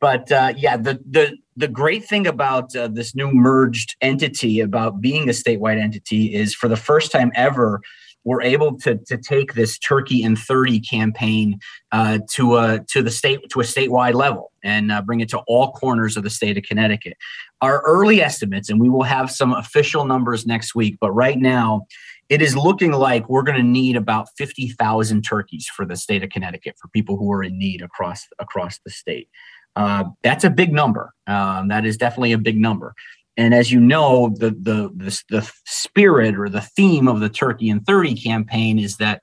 but 0.00 0.30
uh, 0.32 0.54
yeah 0.56 0.76
the, 0.76 1.00
the 1.08 1.36
the 1.56 1.68
great 1.68 2.04
thing 2.04 2.26
about 2.26 2.74
uh, 2.74 2.88
this 2.88 3.14
new 3.14 3.30
merged 3.30 3.96
entity 4.00 4.60
about 4.60 5.00
being 5.00 5.28
a 5.28 5.32
statewide 5.32 5.80
entity 5.80 6.34
is 6.34 6.54
for 6.54 6.68
the 6.68 6.76
first 6.76 7.12
time 7.12 7.30
ever 7.34 7.80
we're 8.24 8.42
able 8.42 8.76
to, 8.78 8.96
to 9.06 9.16
take 9.16 9.54
this 9.54 9.78
turkey 9.78 10.22
in 10.22 10.36
30 10.36 10.80
campaign 10.80 11.58
uh, 11.92 12.18
to 12.30 12.56
a 12.56 12.80
to 12.88 13.02
the 13.02 13.10
state 13.10 13.40
to 13.50 13.60
a 13.60 13.64
statewide 13.64 14.14
level 14.14 14.52
and 14.62 14.92
uh, 14.92 15.00
bring 15.02 15.20
it 15.20 15.28
to 15.30 15.38
all 15.46 15.72
corners 15.72 16.16
of 16.16 16.22
the 16.22 16.30
state 16.30 16.58
of 16.58 16.64
Connecticut. 16.64 17.16
Our 17.60 17.80
early 17.82 18.22
estimates, 18.22 18.68
and 18.68 18.80
we 18.80 18.88
will 18.88 19.02
have 19.02 19.30
some 19.30 19.52
official 19.52 20.04
numbers 20.04 20.46
next 20.46 20.74
week, 20.74 20.98
but 21.00 21.12
right 21.12 21.38
now 21.38 21.86
it 22.28 22.40
is 22.40 22.56
looking 22.56 22.92
like 22.92 23.28
we're 23.28 23.42
going 23.42 23.58
to 23.58 23.64
need 23.64 23.96
about 23.96 24.28
50,000 24.36 25.22
turkeys 25.22 25.66
for 25.66 25.84
the 25.84 25.96
state 25.96 26.22
of 26.22 26.30
Connecticut 26.30 26.76
for 26.80 26.88
people 26.88 27.16
who 27.16 27.30
are 27.32 27.42
in 27.42 27.58
need 27.58 27.82
across 27.82 28.26
across 28.38 28.78
the 28.84 28.90
state. 28.90 29.28
Uh, 29.76 30.04
that's 30.22 30.44
a 30.44 30.50
big 30.50 30.72
number. 30.72 31.14
Um, 31.26 31.68
that 31.68 31.86
is 31.86 31.96
definitely 31.96 32.32
a 32.32 32.38
big 32.38 32.58
number. 32.58 32.94
And 33.36 33.54
as 33.54 33.72
you 33.72 33.80
know, 33.80 34.34
the, 34.38 34.50
the, 34.50 34.90
the 34.94 35.22
the 35.30 35.52
spirit 35.64 36.38
or 36.38 36.48
the 36.48 36.60
theme 36.60 37.08
of 37.08 37.20
the 37.20 37.28
Turkey 37.28 37.70
in 37.70 37.80
30 37.80 38.14
campaign 38.14 38.78
is 38.78 38.96
that 38.96 39.22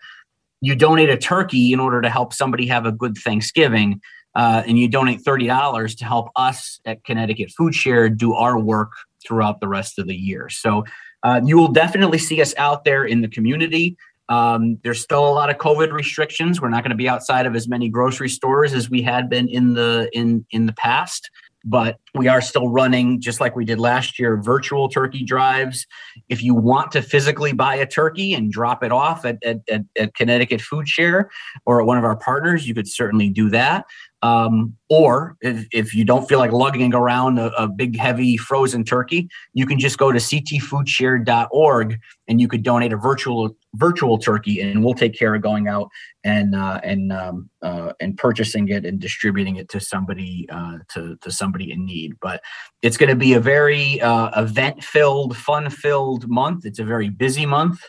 you 0.61 0.75
donate 0.75 1.09
a 1.09 1.17
turkey 1.17 1.71
in 1.73 1.79
order 1.79 2.01
to 2.01 2.09
help 2.09 2.33
somebody 2.33 2.65
have 2.67 2.85
a 2.85 2.91
good 2.91 3.17
Thanksgiving, 3.17 4.01
uh, 4.35 4.63
and 4.65 4.77
you 4.77 4.87
donate 4.87 5.21
thirty 5.21 5.47
dollars 5.47 5.95
to 5.95 6.05
help 6.05 6.29
us 6.35 6.79
at 6.85 7.03
Connecticut 7.03 7.51
Food 7.51 7.75
Share 7.75 8.09
do 8.09 8.33
our 8.33 8.59
work 8.59 8.91
throughout 9.25 9.59
the 9.59 9.67
rest 9.67 9.99
of 9.99 10.07
the 10.07 10.15
year. 10.15 10.49
So 10.49 10.83
uh, 11.23 11.41
you 11.43 11.57
will 11.57 11.71
definitely 11.71 12.17
see 12.17 12.41
us 12.41 12.53
out 12.57 12.85
there 12.85 13.05
in 13.05 13.21
the 13.21 13.27
community. 13.27 13.97
Um, 14.29 14.77
there's 14.83 15.01
still 15.01 15.27
a 15.27 15.31
lot 15.31 15.49
of 15.49 15.57
COVID 15.57 15.91
restrictions. 15.91 16.61
We're 16.61 16.69
not 16.69 16.83
going 16.83 16.91
to 16.91 16.97
be 16.97 17.07
outside 17.07 17.45
of 17.45 17.55
as 17.55 17.67
many 17.67 17.87
grocery 17.87 18.29
stores 18.29 18.73
as 18.73 18.89
we 18.89 19.01
had 19.01 19.29
been 19.29 19.47
in 19.47 19.73
the 19.73 20.09
in 20.13 20.45
in 20.51 20.65
the 20.65 20.73
past 20.73 21.29
but 21.67 21.99
we 22.15 22.27
are 22.27 22.41
still 22.41 22.69
running 22.69 23.19
just 23.19 23.41
like 23.41 23.55
we 23.55 23.65
did 23.65 23.77
last 23.77 24.17
year 24.17 24.41
virtual 24.41 24.87
turkey 24.87 25.23
drives. 25.23 25.85
If 26.29 26.41
you 26.41 26.55
want 26.55 26.91
to 26.93 27.01
physically 27.01 27.51
buy 27.51 27.75
a 27.75 27.85
turkey 27.85 28.33
and 28.33 28.51
drop 28.51 28.83
it 28.83 28.91
off 28.91 29.25
at, 29.25 29.37
at, 29.43 29.57
at, 29.69 29.81
at 29.99 30.15
connecticut 30.15 30.61
food 30.61 30.87
share 30.87 31.29
or 31.65 31.81
at 31.81 31.87
one 31.87 31.97
of 31.97 32.03
our 32.03 32.15
partners 32.15 32.67
you 32.67 32.73
could 32.73 32.87
certainly 32.87 33.29
do 33.29 33.49
that 33.49 33.85
um, 34.23 34.75
or 34.89 35.37
if, 35.41 35.67
if 35.71 35.93
you 35.93 36.03
don't 36.03 36.27
feel 36.27 36.39
like 36.39 36.51
lugging 36.51 36.93
around 36.93 37.37
a, 37.37 37.51
a, 37.51 37.67
big, 37.67 37.97
heavy 37.97 38.35
frozen 38.35 38.83
turkey, 38.83 39.29
you 39.53 39.65
can 39.65 39.77
just 39.77 39.99
go 39.99 40.11
to 40.11 40.17
ctfoodshare.org 40.17 41.99
and 42.27 42.41
you 42.41 42.47
could 42.47 42.63
donate 42.63 42.93
a 42.93 42.97
virtual 42.97 43.55
virtual 43.75 44.17
turkey, 44.17 44.59
and 44.59 44.83
we'll 44.83 44.95
take 44.95 45.13
care 45.13 45.35
of 45.35 45.41
going 45.43 45.67
out 45.67 45.89
and 46.23 46.55
uh, 46.55 46.79
and 46.83 47.13
um, 47.13 47.49
uh, 47.61 47.93
and 47.99 48.17
purchasing 48.17 48.69
it 48.69 48.85
and 48.85 48.99
distributing 48.99 49.57
it 49.57 49.69
to 49.69 49.79
somebody 49.79 50.47
uh, 50.49 50.79
to 50.89 51.15
to 51.17 51.31
somebody 51.31 51.71
in 51.71 51.85
need. 51.85 52.13
But 52.19 52.41
it's 52.81 52.97
going 52.97 53.09
to 53.09 53.15
be 53.15 53.33
a 53.33 53.39
very 53.39 54.01
uh, 54.01 54.41
event 54.41 54.83
filled, 54.83 55.37
fun 55.37 55.69
filled 55.69 56.27
month. 56.27 56.65
It's 56.65 56.79
a 56.79 56.85
very 56.85 57.09
busy 57.09 57.45
month. 57.45 57.81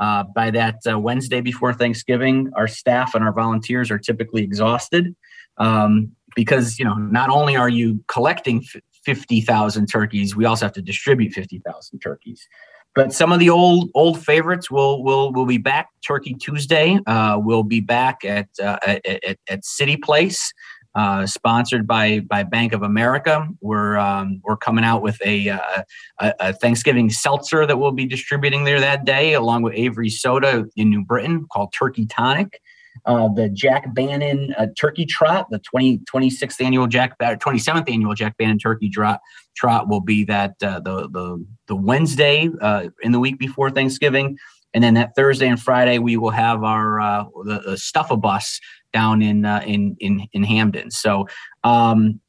Uh, 0.00 0.24
by 0.34 0.50
that 0.50 0.80
uh, 0.90 0.98
Wednesday 0.98 1.40
before 1.40 1.72
Thanksgiving, 1.72 2.50
our 2.56 2.66
staff 2.66 3.14
and 3.14 3.22
our 3.22 3.32
volunteers 3.32 3.92
are 3.92 3.98
typically 3.98 4.42
exhausted 4.42 5.14
um, 5.58 6.12
because 6.34 6.78
you 6.78 6.84
know 6.84 6.94
not 6.94 7.30
only 7.30 7.56
are 7.56 7.68
you 7.68 8.02
collecting 8.08 8.64
f- 8.74 8.82
50,000 9.04 9.86
turkeys, 9.86 10.34
we 10.34 10.44
also 10.44 10.64
have 10.66 10.72
to 10.72 10.82
distribute 10.82 11.32
50,000 11.32 11.98
turkeys. 11.98 12.48
But 12.94 13.12
some 13.12 13.32
of 13.32 13.40
the 13.40 13.50
old 13.50 13.90
old 13.94 14.24
favorites 14.24 14.70
will 14.70 15.02
will 15.02 15.32
will 15.32 15.46
be 15.46 15.58
back. 15.58 15.88
Turkey 16.06 16.34
Tuesday 16.34 16.98
uh, 17.06 17.38
will 17.42 17.64
be 17.64 17.80
back 17.80 18.24
at, 18.24 18.48
uh, 18.62 18.78
at, 18.86 19.04
at, 19.06 19.38
at 19.48 19.64
City 19.64 19.96
Place. 19.96 20.52
Uh, 20.96 21.26
sponsored 21.26 21.88
by 21.88 22.20
by 22.20 22.44
Bank 22.44 22.72
of 22.72 22.84
America. 22.84 23.48
We're 23.60 23.96
um, 23.96 24.40
we're 24.44 24.56
coming 24.56 24.84
out 24.84 25.02
with 25.02 25.20
a, 25.24 25.48
uh, 25.48 25.82
a, 26.20 26.34
a, 26.38 26.52
Thanksgiving 26.52 27.10
seltzer 27.10 27.66
that 27.66 27.76
we'll 27.78 27.90
be 27.90 28.06
distributing 28.06 28.62
there 28.62 28.78
that 28.78 29.04
day, 29.04 29.32
along 29.32 29.62
with 29.62 29.74
Avery 29.74 30.08
Soda 30.08 30.66
in 30.76 30.90
New 30.90 31.04
Britain 31.04 31.46
called 31.50 31.72
Turkey 31.72 32.06
Tonic 32.06 32.60
uh, 33.06 33.28
the 33.28 33.48
Jack 33.48 33.92
Bannon 33.94 34.54
uh, 34.58 34.66
Turkey 34.78 35.06
Trot, 35.06 35.46
the 35.50 35.58
20, 35.58 35.98
26th 35.98 36.64
annual 36.64 36.86
Jack, 36.86 37.18
27th 37.18 37.90
annual 37.92 38.14
Jack 38.14 38.36
Bannon 38.36 38.58
Turkey 38.58 38.88
Trot, 38.88 39.20
trot 39.56 39.88
will 39.88 40.00
be 40.00 40.24
that 40.24 40.54
uh, 40.62 40.80
the 40.80 41.08
the 41.08 41.44
the 41.66 41.76
Wednesday 41.76 42.48
uh, 42.60 42.88
in 43.02 43.12
the 43.12 43.20
week 43.20 43.38
before 43.38 43.70
Thanksgiving, 43.70 44.36
and 44.72 44.82
then 44.82 44.94
that 44.94 45.14
Thursday 45.14 45.48
and 45.48 45.60
Friday 45.60 45.98
we 45.98 46.16
will 46.16 46.30
have 46.30 46.62
our 46.64 47.00
uh, 47.00 47.24
the, 47.44 47.60
the 47.66 47.76
stuff 47.76 48.10
a 48.10 48.16
bus 48.16 48.60
down 48.92 49.22
in 49.22 49.44
uh, 49.44 49.62
in 49.66 49.96
in 50.00 50.26
in 50.32 50.42
Hamden. 50.42 50.90
So 50.90 51.26
um, 51.62 52.20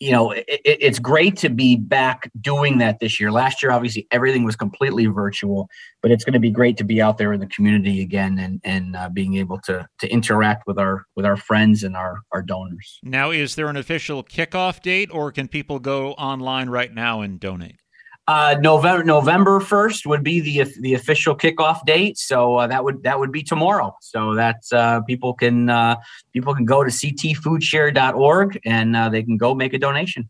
you 0.00 0.12
know, 0.12 0.30
it, 0.30 0.46
it's 0.64 0.98
great 0.98 1.36
to 1.38 1.48
be 1.48 1.76
back 1.76 2.30
doing 2.40 2.78
that 2.78 3.00
this 3.00 3.18
year. 3.18 3.32
Last 3.32 3.62
year, 3.62 3.72
obviously, 3.72 4.06
everything 4.10 4.44
was 4.44 4.56
completely 4.56 5.06
virtual, 5.06 5.68
but 6.02 6.10
it's 6.10 6.24
going 6.24 6.34
to 6.34 6.40
be 6.40 6.50
great 6.50 6.76
to 6.76 6.84
be 6.84 7.02
out 7.02 7.18
there 7.18 7.32
in 7.32 7.40
the 7.40 7.46
community 7.46 8.00
again 8.00 8.38
and 8.38 8.60
and 8.64 8.96
uh, 8.96 9.08
being 9.08 9.36
able 9.36 9.58
to 9.62 9.86
to 9.98 10.08
interact 10.08 10.66
with 10.66 10.78
our 10.78 11.04
with 11.16 11.26
our 11.26 11.36
friends 11.36 11.82
and 11.82 11.96
our 11.96 12.20
our 12.32 12.42
donors. 12.42 13.00
Now, 13.02 13.30
is 13.30 13.56
there 13.56 13.68
an 13.68 13.76
official 13.76 14.22
kickoff 14.22 14.82
date, 14.82 15.10
or 15.12 15.32
can 15.32 15.48
people 15.48 15.78
go 15.78 16.12
online 16.12 16.68
right 16.68 16.92
now 16.94 17.20
and 17.20 17.40
donate? 17.40 17.80
Uh, 18.28 18.56
November 18.60 19.02
November 19.02 19.58
first 19.58 20.04
would 20.04 20.22
be 20.22 20.40
the 20.40 20.70
the 20.80 20.92
official 20.92 21.34
kickoff 21.34 21.82
date, 21.86 22.18
so 22.18 22.56
uh, 22.56 22.66
that 22.66 22.84
would 22.84 23.02
that 23.02 23.18
would 23.18 23.32
be 23.32 23.42
tomorrow. 23.42 23.96
So 24.02 24.34
that's 24.34 24.70
uh, 24.70 25.00
people 25.00 25.32
can 25.32 25.70
uh, 25.70 25.96
people 26.34 26.54
can 26.54 26.66
go 26.66 26.84
to 26.84 26.90
ctfoodshare.org 26.90 28.60
and 28.66 28.94
uh, 28.94 29.08
they 29.08 29.22
can 29.22 29.38
go 29.38 29.54
make 29.54 29.72
a 29.72 29.78
donation. 29.78 30.28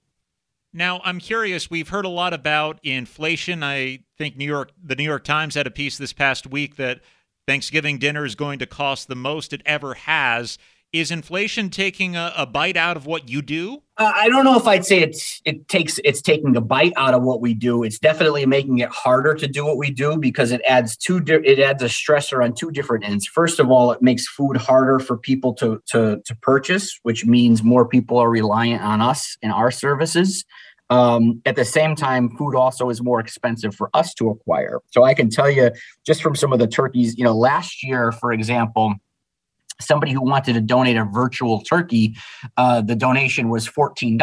Now, 0.72 1.00
I'm 1.02 1.18
curious. 1.18 1.70
We've 1.70 1.88
heard 1.88 2.04
a 2.04 2.11
lot 2.11 2.32
about 2.32 2.78
inflation. 2.84 3.64
I 3.64 4.04
think 4.16 4.37
New 4.37 4.44
York, 4.44 4.70
the 4.80 4.94
New 4.94 5.02
York 5.02 5.24
Times 5.24 5.56
had 5.56 5.66
a 5.66 5.70
piece 5.70 5.98
this 5.98 6.12
past 6.12 6.46
week 6.46 6.76
that 6.76 7.00
Thanksgiving 7.48 7.98
dinner 7.98 8.24
is 8.24 8.37
going 8.37 8.61
to 8.61 8.66
cost 8.66 9.08
the 9.08 9.16
most 9.16 9.52
it 9.52 9.62
ever 9.66 9.94
has. 9.94 10.56
Is 10.90 11.11
inflation 11.11 11.68
taking 11.68 12.16
a, 12.16 12.33
a 12.35 12.46
bite 12.46 12.79
out 12.79 12.96
of 12.96 13.05
what 13.05 13.29
you 13.29 13.42
do? 13.42 13.83
Uh, 13.98 14.11
I 14.14 14.31
don't 14.31 14.42
know 14.42 14.57
if 14.57 14.66
I'd 14.66 14.87
say 14.87 15.01
it's 15.01 15.38
it 15.44 15.68
takes 15.68 16.01
it's 16.03 16.22
taking 16.22 16.57
a 16.57 16.62
bite 16.62 16.94
out 16.96 17.12
of 17.12 17.22
what 17.22 17.42
we 17.42 17.53
do. 17.53 17.83
It's 17.83 17.98
definitely 17.98 18.46
making 18.46 18.79
it 18.79 18.88
harder 18.88 19.35
to 19.35 19.46
do 19.46 19.66
what 19.66 19.77
we 19.77 19.90
do 19.90 20.16
because 20.16 20.51
it 20.51 20.62
adds 20.66 20.96
two 20.96 21.20
di- 21.20 21.44
it 21.44 21.59
adds 21.59 21.83
a 21.83 21.88
stressor 21.88 22.42
on 22.42 22.55
two 22.55 22.70
different 22.70 23.05
ends. 23.05 23.27
First 23.27 23.61
of 23.61 23.70
all, 23.70 23.92
it 23.92 24.01
makes 24.01 24.27
food 24.27 24.57
harder 24.57 24.98
for 24.98 25.18
people 25.18 25.53
to 25.57 25.83
to 25.88 26.22
to 26.24 26.37
purchase, 26.37 26.98
which 27.03 27.27
means 27.27 27.62
more 27.62 27.87
people 27.87 28.16
are 28.16 28.31
reliant 28.31 28.83
on 28.83 29.03
us 29.03 29.37
and 29.42 29.53
our 29.53 29.70
services. 29.70 30.46
Um, 30.88 31.42
at 31.44 31.57
the 31.57 31.66
same 31.66 31.96
time, 31.96 32.31
food 32.31 32.55
also 32.55 32.88
is 32.88 33.03
more 33.03 33.20
expensive 33.20 33.74
for 33.74 33.90
us 33.92 34.14
to 34.14 34.31
acquire. 34.31 34.81
So 34.90 35.05
I 35.05 35.12
can 35.12 35.29
tell 35.29 35.51
you 35.51 35.70
just 36.07 36.22
from 36.22 36.35
some 36.35 36.51
of 36.51 36.61
the 36.61 36.66
turkeys, 36.66 37.14
you 37.18 37.24
know, 37.24 37.37
last 37.37 37.85
year, 37.85 38.11
for 38.11 38.33
example 38.33 38.94
somebody 39.81 40.12
who 40.12 40.23
wanted 40.23 40.55
to 40.55 40.61
donate 40.61 40.97
a 40.97 41.05
virtual 41.05 41.61
turkey, 41.62 42.17
uh, 42.57 42.81
the 42.81 42.97
donation 42.97 43.49
was 43.49 43.69
$14. 43.69 44.19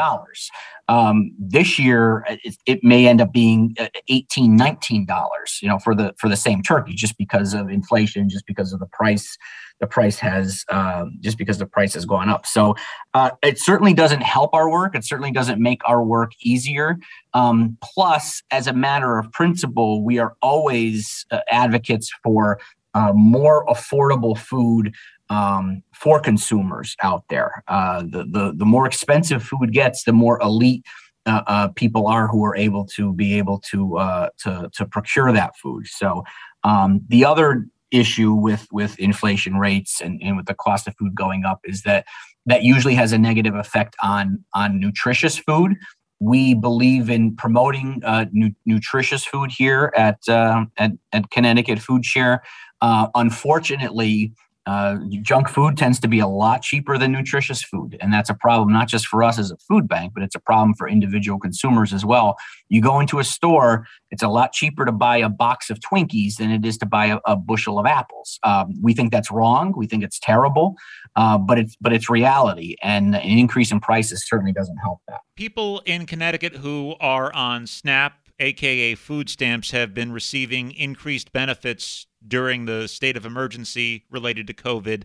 Um, 0.87 1.31
this 1.39 1.79
year, 1.79 2.23
it, 2.27 2.55
it, 2.67 2.83
may 2.83 3.07
end 3.07 3.19
up 3.19 3.33
being 3.33 3.75
uh, 3.79 3.87
$18, 4.09 4.55
$19, 4.59 5.61
you 5.61 5.67
know, 5.67 5.79
for 5.79 5.95
the, 5.95 6.13
for 6.19 6.29
the 6.29 6.35
same 6.35 6.61
turkey, 6.61 6.93
just 6.93 7.17
because 7.17 7.55
of 7.55 7.69
inflation, 7.69 8.29
just 8.29 8.45
because 8.45 8.71
of 8.71 8.79
the 8.79 8.85
price, 8.85 9.35
the 9.79 9.87
price 9.87 10.19
has, 10.19 10.63
uh, 10.69 11.05
just 11.21 11.39
because 11.39 11.57
the 11.57 11.65
price 11.65 11.95
has 11.95 12.05
gone 12.05 12.29
up. 12.29 12.45
So 12.45 12.75
uh, 13.15 13.31
it 13.41 13.59
certainly 13.59 13.95
doesn't 13.95 14.21
help 14.21 14.53
our 14.53 14.69
work. 14.69 14.95
It 14.95 15.03
certainly 15.03 15.31
doesn't 15.31 15.59
make 15.59 15.81
our 15.89 16.03
work 16.03 16.33
easier. 16.43 16.97
Um, 17.33 17.77
plus, 17.81 18.43
as 18.51 18.67
a 18.67 18.73
matter 18.73 19.17
of 19.17 19.31
principle, 19.31 20.03
we 20.03 20.19
are 20.19 20.35
always 20.43 21.25
uh, 21.31 21.39
advocates 21.49 22.11
for 22.23 22.59
uh, 22.95 23.11
more 23.13 23.65
affordable 23.65 24.37
food 24.37 24.93
um, 25.29 25.83
for 25.93 26.19
consumers 26.19 26.95
out 27.01 27.23
there. 27.29 27.63
Uh, 27.67 28.01
the, 28.03 28.25
the 28.29 28.53
the 28.55 28.65
more 28.65 28.85
expensive 28.85 29.43
food 29.43 29.71
gets, 29.73 30.03
the 30.03 30.13
more 30.13 30.39
elite 30.41 30.85
uh, 31.25 31.41
uh, 31.47 31.67
people 31.69 32.07
are 32.07 32.27
who 32.27 32.43
are 32.45 32.55
able 32.55 32.85
to 32.85 33.11
be 33.13 33.37
able 33.37 33.59
to 33.59 33.97
uh, 33.97 34.29
to 34.37 34.69
to 34.73 34.85
procure 34.85 35.31
that 35.31 35.55
food. 35.57 35.87
So 35.87 36.23
um, 36.63 37.01
the 37.07 37.25
other 37.25 37.67
issue 37.91 38.33
with 38.33 38.67
with 38.71 38.97
inflation 38.99 39.57
rates 39.57 40.01
and, 40.01 40.21
and 40.23 40.37
with 40.37 40.45
the 40.45 40.53
cost 40.53 40.87
of 40.87 40.95
food 40.97 41.15
going 41.15 41.45
up 41.45 41.59
is 41.63 41.81
that 41.83 42.05
that 42.45 42.63
usually 42.63 42.95
has 42.95 43.11
a 43.11 43.17
negative 43.17 43.55
effect 43.55 43.95
on 44.03 44.43
on 44.53 44.79
nutritious 44.79 45.37
food. 45.37 45.75
We 46.19 46.53
believe 46.53 47.09
in 47.09 47.35
promoting 47.35 48.01
uh, 48.05 48.25
nu- 48.31 48.55
nutritious 48.65 49.25
food 49.25 49.51
here 49.51 49.91
at, 49.97 50.19
uh, 50.29 50.65
at 50.77 50.91
at 51.11 51.29
Connecticut 51.31 51.79
Food 51.79 52.05
Share. 52.05 52.43
Unfortunately, 52.81 54.31
uh, 54.65 54.97
junk 55.21 55.47
food 55.47 55.77
tends 55.77 55.99
to 55.99 56.07
be 56.07 56.19
a 56.19 56.27
lot 56.27 56.61
cheaper 56.61 56.97
than 56.97 57.11
nutritious 57.11 57.61
food. 57.61 57.97
And 58.01 58.11
that's 58.11 58.29
a 58.29 58.33
problem 58.33 58.73
not 58.73 58.87
just 58.87 59.07
for 59.07 59.23
us 59.23 59.37
as 59.37 59.51
a 59.51 59.57
food 59.57 59.87
bank, 59.87 60.13
but 60.13 60.23
it's 60.23 60.35
a 60.35 60.39
problem 60.39 60.73
for 60.73 60.89
individual 60.89 61.39
consumers 61.39 61.93
as 61.93 62.03
well. 62.03 62.35
You 62.69 62.81
go 62.81 62.99
into 62.99 63.19
a 63.19 63.23
store, 63.23 63.85
it's 64.09 64.23
a 64.23 64.27
lot 64.27 64.53
cheaper 64.53 64.85
to 64.85 64.91
buy 64.91 65.17
a 65.17 65.29
box 65.29 65.69
of 65.69 65.79
Twinkies 65.79 66.37
than 66.37 66.51
it 66.51 66.65
is 66.65 66.77
to 66.79 66.85
buy 66.85 67.07
a, 67.07 67.19
a 67.25 67.35
bushel 67.35 67.77
of 67.77 67.85
apples. 67.85 68.39
Um, 68.43 68.73
we 68.81 68.93
think 68.93 69.11
that's 69.11 69.31
wrong. 69.31 69.73
We 69.75 69.87
think 69.87 70.03
it's 70.03 70.19
terrible, 70.19 70.75
uh, 71.15 71.37
but 71.37 71.59
it's 71.59 71.75
but 71.79 71.93
it's 71.93 72.09
reality. 72.09 72.75
And 72.81 73.15
an 73.15 73.21
increase 73.21 73.71
in 73.71 73.79
prices 73.79 74.27
certainly 74.27 74.53
doesn't 74.53 74.77
help 74.77 74.99
that. 75.07 75.21
People 75.35 75.81
in 75.85 76.05
Connecticut 76.05 76.55
who 76.55 76.95
are 76.99 77.31
on 77.33 77.67
SNAP, 77.67 78.13
aka 78.39 78.95
food 78.95 79.29
stamps, 79.29 79.71
have 79.71 79.93
been 79.93 80.11
receiving 80.11 80.71
increased 80.71 81.31
benefits 81.31 82.07
during 82.25 82.65
the 82.65 82.87
state 82.87 83.17
of 83.17 83.25
emergency 83.25 84.05
related 84.09 84.47
to 84.47 84.53
COVID. 84.53 85.03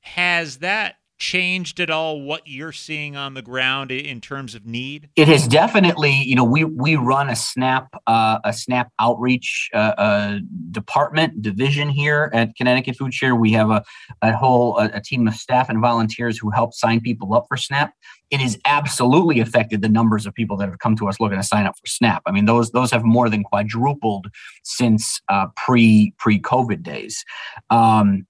Has 0.00 0.58
that 0.58 0.96
changed 1.20 1.78
at 1.78 1.90
all 1.90 2.20
what 2.20 2.42
you're 2.46 2.72
seeing 2.72 3.14
on 3.14 3.34
the 3.34 3.42
ground 3.42 3.92
in 3.92 4.20
terms 4.20 4.54
of 4.54 4.66
need? 4.66 5.10
It 5.14 5.28
has 5.28 5.46
definitely. 5.46 6.12
You 6.12 6.34
know, 6.34 6.44
we 6.44 6.64
we 6.64 6.96
run 6.96 7.28
a 7.28 7.36
snap 7.36 7.88
uh, 8.06 8.40
a 8.44 8.52
snap 8.52 8.90
outreach 8.98 9.70
uh, 9.72 9.92
uh, 9.96 10.38
department 10.72 11.42
division 11.42 11.88
here 11.88 12.30
at 12.32 12.56
Connecticut 12.56 12.96
Food 12.96 13.14
Share. 13.14 13.36
We 13.36 13.52
have 13.52 13.70
a 13.70 13.84
a 14.22 14.36
whole 14.36 14.78
a, 14.78 14.90
a 14.94 15.00
team 15.00 15.28
of 15.28 15.34
staff 15.34 15.68
and 15.68 15.80
volunteers 15.80 16.38
who 16.38 16.50
help 16.50 16.74
sign 16.74 17.00
people 17.00 17.32
up 17.34 17.44
for 17.48 17.56
SNAP. 17.56 17.92
It 18.30 18.40
has 18.40 18.56
absolutely 18.64 19.40
affected 19.40 19.82
the 19.82 19.88
numbers 19.88 20.24
of 20.24 20.34
people 20.34 20.56
that 20.58 20.68
have 20.68 20.78
come 20.78 20.96
to 20.96 21.08
us 21.08 21.20
looking 21.20 21.38
to 21.38 21.42
sign 21.42 21.66
up 21.66 21.74
for 21.76 21.86
SNAP. 21.86 22.22
I 22.26 22.32
mean, 22.32 22.46
those 22.46 22.70
those 22.70 22.90
have 22.90 23.04
more 23.04 23.28
than 23.28 23.44
quadrupled 23.44 24.28
since 24.64 25.20
uh, 25.28 25.48
pre 25.56 26.14
pre 26.18 26.40
COVID 26.40 26.82
days. 26.82 27.24
Um, 27.68 28.26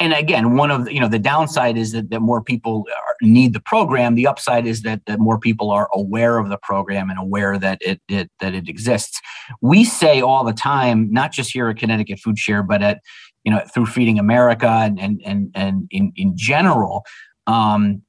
and 0.00 0.12
again, 0.12 0.56
one 0.56 0.70
of 0.70 0.84
the, 0.84 0.94
you 0.94 1.00
know 1.00 1.08
the 1.08 1.18
downside 1.18 1.76
is 1.76 1.92
that, 1.92 2.10
that 2.10 2.20
more 2.20 2.42
people 2.42 2.84
are, 2.88 3.16
need 3.22 3.52
the 3.52 3.60
program. 3.60 4.14
The 4.14 4.26
upside 4.26 4.66
is 4.66 4.82
that, 4.82 5.04
that 5.06 5.18
more 5.18 5.38
people 5.38 5.70
are 5.70 5.88
aware 5.92 6.38
of 6.38 6.48
the 6.48 6.58
program 6.58 7.10
and 7.10 7.18
aware 7.18 7.58
that 7.58 7.78
it, 7.80 8.00
it 8.08 8.30
that 8.40 8.54
it 8.54 8.68
exists. 8.68 9.20
We 9.60 9.84
say 9.84 10.20
all 10.20 10.44
the 10.44 10.52
time, 10.52 11.12
not 11.12 11.32
just 11.32 11.52
here 11.52 11.68
at 11.68 11.76
Connecticut 11.76 12.18
Food 12.18 12.38
Share, 12.38 12.62
but 12.62 12.82
at 12.82 13.00
you 13.44 13.52
know 13.52 13.60
through 13.72 13.86
Feeding 13.86 14.18
America 14.18 14.68
and 14.68 15.00
and 15.00 15.20
and, 15.24 15.50
and 15.54 15.86
in 15.90 16.12
in 16.16 16.36
general. 16.36 17.04
Um, 17.46 18.02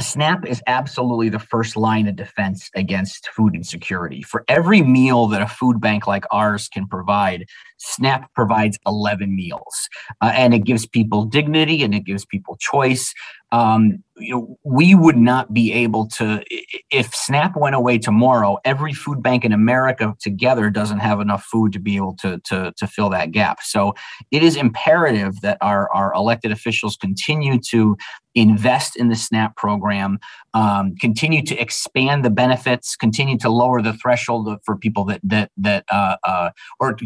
SNAP 0.00 0.46
is 0.46 0.62
absolutely 0.66 1.28
the 1.28 1.38
first 1.38 1.76
line 1.76 2.08
of 2.08 2.16
defense 2.16 2.68
against 2.74 3.28
food 3.28 3.54
insecurity. 3.54 4.22
For 4.22 4.44
every 4.48 4.82
meal 4.82 5.28
that 5.28 5.40
a 5.40 5.46
food 5.46 5.80
bank 5.80 6.06
like 6.06 6.24
ours 6.32 6.68
can 6.68 6.88
provide, 6.88 7.46
SNAP 7.78 8.32
provides 8.34 8.78
11 8.86 9.34
meals. 9.34 9.88
Uh, 10.20 10.32
and 10.34 10.52
it 10.52 10.64
gives 10.64 10.86
people 10.86 11.24
dignity 11.24 11.82
and 11.82 11.94
it 11.94 12.04
gives 12.04 12.24
people 12.24 12.56
choice. 12.58 13.14
Um, 13.54 14.02
you 14.16 14.34
know, 14.34 14.58
we 14.64 14.96
would 14.96 15.16
not 15.16 15.52
be 15.54 15.72
able 15.72 16.08
to, 16.08 16.42
if 16.90 17.14
SNAP 17.14 17.56
went 17.56 17.76
away 17.76 17.98
tomorrow, 17.98 18.58
every 18.64 18.92
food 18.92 19.22
bank 19.22 19.44
in 19.44 19.52
America 19.52 20.12
together 20.20 20.70
doesn't 20.70 20.98
have 20.98 21.20
enough 21.20 21.44
food 21.44 21.72
to 21.72 21.78
be 21.78 21.94
able 21.94 22.16
to, 22.16 22.40
to, 22.46 22.72
to 22.76 22.86
fill 22.88 23.10
that 23.10 23.30
gap. 23.30 23.62
So 23.62 23.94
it 24.32 24.42
is 24.42 24.56
imperative 24.56 25.40
that 25.42 25.58
our, 25.60 25.92
our 25.92 26.12
elected 26.14 26.50
officials 26.50 26.96
continue 26.96 27.60
to 27.70 27.96
invest 28.34 28.96
in 28.96 29.08
the 29.08 29.14
SNAP 29.14 29.56
program, 29.56 30.18
um, 30.52 30.96
continue 30.96 31.42
to 31.42 31.56
expand 31.56 32.24
the 32.24 32.30
benefits, 32.30 32.96
continue 32.96 33.38
to 33.38 33.48
lower 33.48 33.82
the 33.82 33.92
threshold 33.92 34.48
for 34.64 34.76
people 34.76 35.04
that, 35.04 35.20
that, 35.22 35.52
that, 35.56 35.84
uh, 35.90 36.16
uh, 36.24 36.50
or 36.80 36.96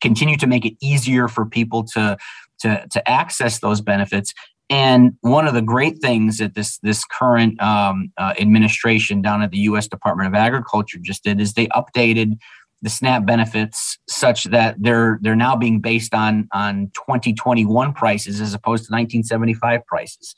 continue 0.00 0.36
to 0.36 0.46
make 0.48 0.64
it 0.64 0.74
easier 0.80 1.28
for 1.28 1.46
people 1.46 1.84
to, 1.84 2.16
to, 2.60 2.86
to 2.90 3.08
access 3.08 3.60
those 3.60 3.80
benefits 3.80 4.34
and 4.70 5.12
one 5.20 5.46
of 5.46 5.54
the 5.54 5.62
great 5.62 5.98
things 6.00 6.38
that 6.38 6.54
this 6.54 6.78
this 6.78 7.04
current 7.04 7.60
um, 7.60 8.12
uh, 8.16 8.34
administration 8.38 9.20
down 9.20 9.42
at 9.42 9.50
the 9.50 9.58
U.S. 9.58 9.88
Department 9.88 10.28
of 10.28 10.34
Agriculture 10.34 10.98
just 11.02 11.24
did 11.24 11.40
is 11.40 11.52
they 11.52 11.66
updated 11.68 12.38
the 12.80 12.90
SNAP 12.90 13.26
benefits 13.26 13.98
such 14.08 14.44
that 14.44 14.76
they're 14.78 15.18
they're 15.22 15.36
now 15.36 15.56
being 15.56 15.80
based 15.80 16.14
on 16.14 16.48
on 16.52 16.90
2021 16.94 17.92
prices 17.92 18.40
as 18.40 18.54
opposed 18.54 18.84
to 18.84 18.92
1975 18.92 19.84
prices. 19.86 20.34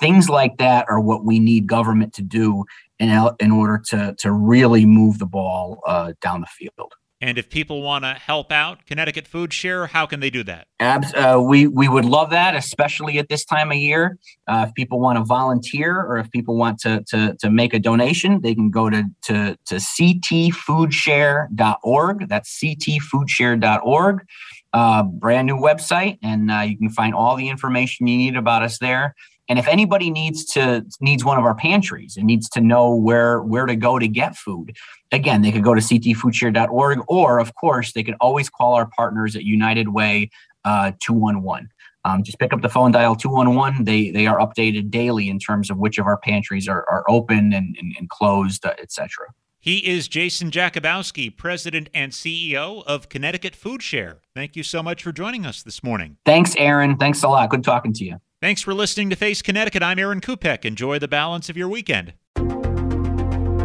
Things 0.00 0.28
like 0.28 0.58
that 0.58 0.86
are 0.88 1.00
what 1.00 1.24
we 1.24 1.38
need 1.38 1.66
government 1.66 2.12
to 2.14 2.22
do 2.22 2.64
in 2.98 3.10
in 3.38 3.52
order 3.52 3.80
to 3.90 4.14
to 4.18 4.32
really 4.32 4.86
move 4.86 5.18
the 5.18 5.26
ball 5.26 5.82
uh, 5.86 6.12
down 6.20 6.40
the 6.40 6.46
field. 6.46 6.94
And 7.20 7.36
if 7.36 7.50
people 7.50 7.82
want 7.82 8.04
to 8.04 8.14
help 8.14 8.52
out 8.52 8.86
Connecticut 8.86 9.26
Food 9.26 9.52
Share, 9.52 9.88
how 9.88 10.06
can 10.06 10.20
they 10.20 10.30
do 10.30 10.44
that? 10.44 10.68
Uh, 11.16 11.40
we 11.42 11.66
we 11.66 11.88
would 11.88 12.04
love 12.04 12.30
that, 12.30 12.54
especially 12.54 13.18
at 13.18 13.28
this 13.28 13.44
time 13.44 13.72
of 13.72 13.76
year. 13.76 14.16
Uh, 14.46 14.66
if 14.68 14.74
people 14.74 15.00
want 15.00 15.18
to 15.18 15.24
volunteer 15.24 16.00
or 16.00 16.18
if 16.18 16.30
people 16.30 16.56
want 16.56 16.78
to 16.80 17.02
to, 17.08 17.34
to 17.40 17.50
make 17.50 17.74
a 17.74 17.80
donation, 17.80 18.40
they 18.42 18.54
can 18.54 18.70
go 18.70 18.88
to 18.88 19.02
to, 19.22 19.58
to 19.66 19.74
ctfoodshare.org. 19.76 22.28
That's 22.28 22.60
ctfoodshare.org. 22.62 24.26
Uh, 24.72 25.02
brand 25.02 25.46
new 25.46 25.56
website, 25.56 26.18
and 26.22 26.52
uh, 26.52 26.60
you 26.60 26.76
can 26.76 26.90
find 26.90 27.14
all 27.14 27.36
the 27.36 27.48
information 27.48 28.06
you 28.06 28.18
need 28.18 28.36
about 28.36 28.62
us 28.62 28.78
there. 28.78 29.14
And 29.48 29.58
if 29.58 29.66
anybody 29.66 30.10
needs 30.10 30.44
to 30.52 30.84
needs 31.00 31.24
one 31.24 31.38
of 31.38 31.44
our 31.44 31.54
pantries 31.54 32.16
and 32.16 32.26
needs 32.26 32.48
to 32.50 32.60
know 32.60 32.94
where 32.94 33.42
where 33.42 33.66
to 33.66 33.76
go 33.76 33.98
to 33.98 34.06
get 34.06 34.36
food, 34.36 34.76
again, 35.10 35.42
they 35.42 35.52
could 35.52 35.64
go 35.64 35.74
to 35.74 35.80
ctfoodshare.org, 35.80 37.00
or 37.08 37.38
of 37.38 37.54
course, 37.54 37.92
they 37.92 38.02
could 38.02 38.16
always 38.20 38.50
call 38.50 38.74
our 38.74 38.88
partners 38.96 39.36
at 39.36 39.44
United 39.44 39.88
Way 39.88 40.30
uh, 40.64 40.92
211. 41.00 41.70
Um, 42.04 42.22
just 42.22 42.38
pick 42.38 42.52
up 42.52 42.62
the 42.62 42.68
phone, 42.68 42.92
dial 42.92 43.16
211. 43.16 43.84
They 43.84 44.10
they 44.10 44.26
are 44.26 44.38
updated 44.38 44.90
daily 44.90 45.28
in 45.28 45.38
terms 45.38 45.70
of 45.70 45.78
which 45.78 45.98
of 45.98 46.06
our 46.06 46.18
pantries 46.18 46.68
are, 46.68 46.84
are 46.90 47.04
open 47.08 47.52
and, 47.52 47.76
and, 47.78 47.94
and 47.98 48.08
closed, 48.08 48.64
uh, 48.64 48.74
etc. 48.78 49.26
He 49.60 49.78
is 49.86 50.08
Jason 50.08 50.50
Jakubowski, 50.50 51.36
President 51.36 51.90
and 51.92 52.12
CEO 52.12 52.84
of 52.86 53.08
Connecticut 53.08 53.56
Food 53.56 53.82
Share. 53.82 54.20
Thank 54.34 54.56
you 54.56 54.62
so 54.62 54.82
much 54.82 55.02
for 55.02 55.10
joining 55.10 55.44
us 55.44 55.62
this 55.62 55.82
morning. 55.82 56.16
Thanks, 56.24 56.54
Aaron. 56.56 56.96
Thanks 56.96 57.22
a 57.24 57.28
lot. 57.28 57.50
Good 57.50 57.64
talking 57.64 57.92
to 57.94 58.04
you. 58.04 58.18
Thanks 58.40 58.62
for 58.62 58.72
listening 58.72 59.10
to 59.10 59.16
Face 59.16 59.42
Connecticut. 59.42 59.82
I'm 59.82 59.98
Aaron 59.98 60.20
Kupec. 60.20 60.64
Enjoy 60.64 61.00
the 61.00 61.08
balance 61.08 61.50
of 61.50 61.56
your 61.56 61.68
weekend. 61.68 62.12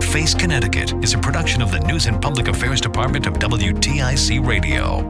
Face 0.06 0.34
Connecticut 0.34 0.94
is 1.04 1.14
a 1.14 1.20
production 1.20 1.62
of 1.62 1.72
the 1.72 1.80
News 1.82 2.08
and 2.08 2.20
Public 2.20 2.48
Affairs 2.48 2.82
Department 2.82 3.28
of 3.28 3.36
WTIC 3.36 4.44
Radio. 4.44 5.04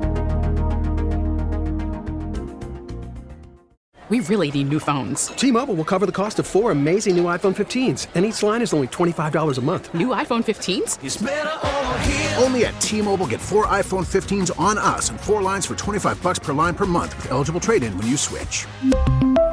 We 4.10 4.20
really 4.20 4.52
need 4.52 4.68
new 4.68 4.82
phones. 4.82 5.28
T-Mobile 5.28 5.76
will 5.76 5.86
cover 5.86 6.06
the 6.06 6.12
cost 6.12 6.40
of 6.40 6.46
four 6.46 6.72
amazing 6.72 7.16
new 7.16 7.24
iPhone 7.24 7.56
15s, 7.56 8.08
and 8.16 8.26
each 8.26 8.44
line 8.44 8.62
is 8.62 8.74
only 8.74 8.88
$25 8.90 9.58
a 9.58 9.62
month. 9.62 9.94
New 9.94 10.10
iPhone 10.10 10.44
15s? 10.44 12.38
Only 12.44 12.66
at 12.66 12.82
T-Mobile 12.82 13.28
get 13.28 13.40
four 13.40 13.68
iPhone 13.68 14.06
15s 14.06 14.52
on 14.60 14.78
us 14.78 15.10
and 15.10 15.18
four 15.18 15.42
lines 15.42 15.66
for 15.66 15.76
25 15.76 16.22
bucks 16.22 16.40
per 16.40 16.52
line 16.52 16.76
per 16.76 16.86
month 16.86 17.16
with 17.16 17.32
eligible 17.32 17.62
trade-in 17.62 17.98
when 17.98 18.08
you 18.08 18.18
switch. 18.18 18.68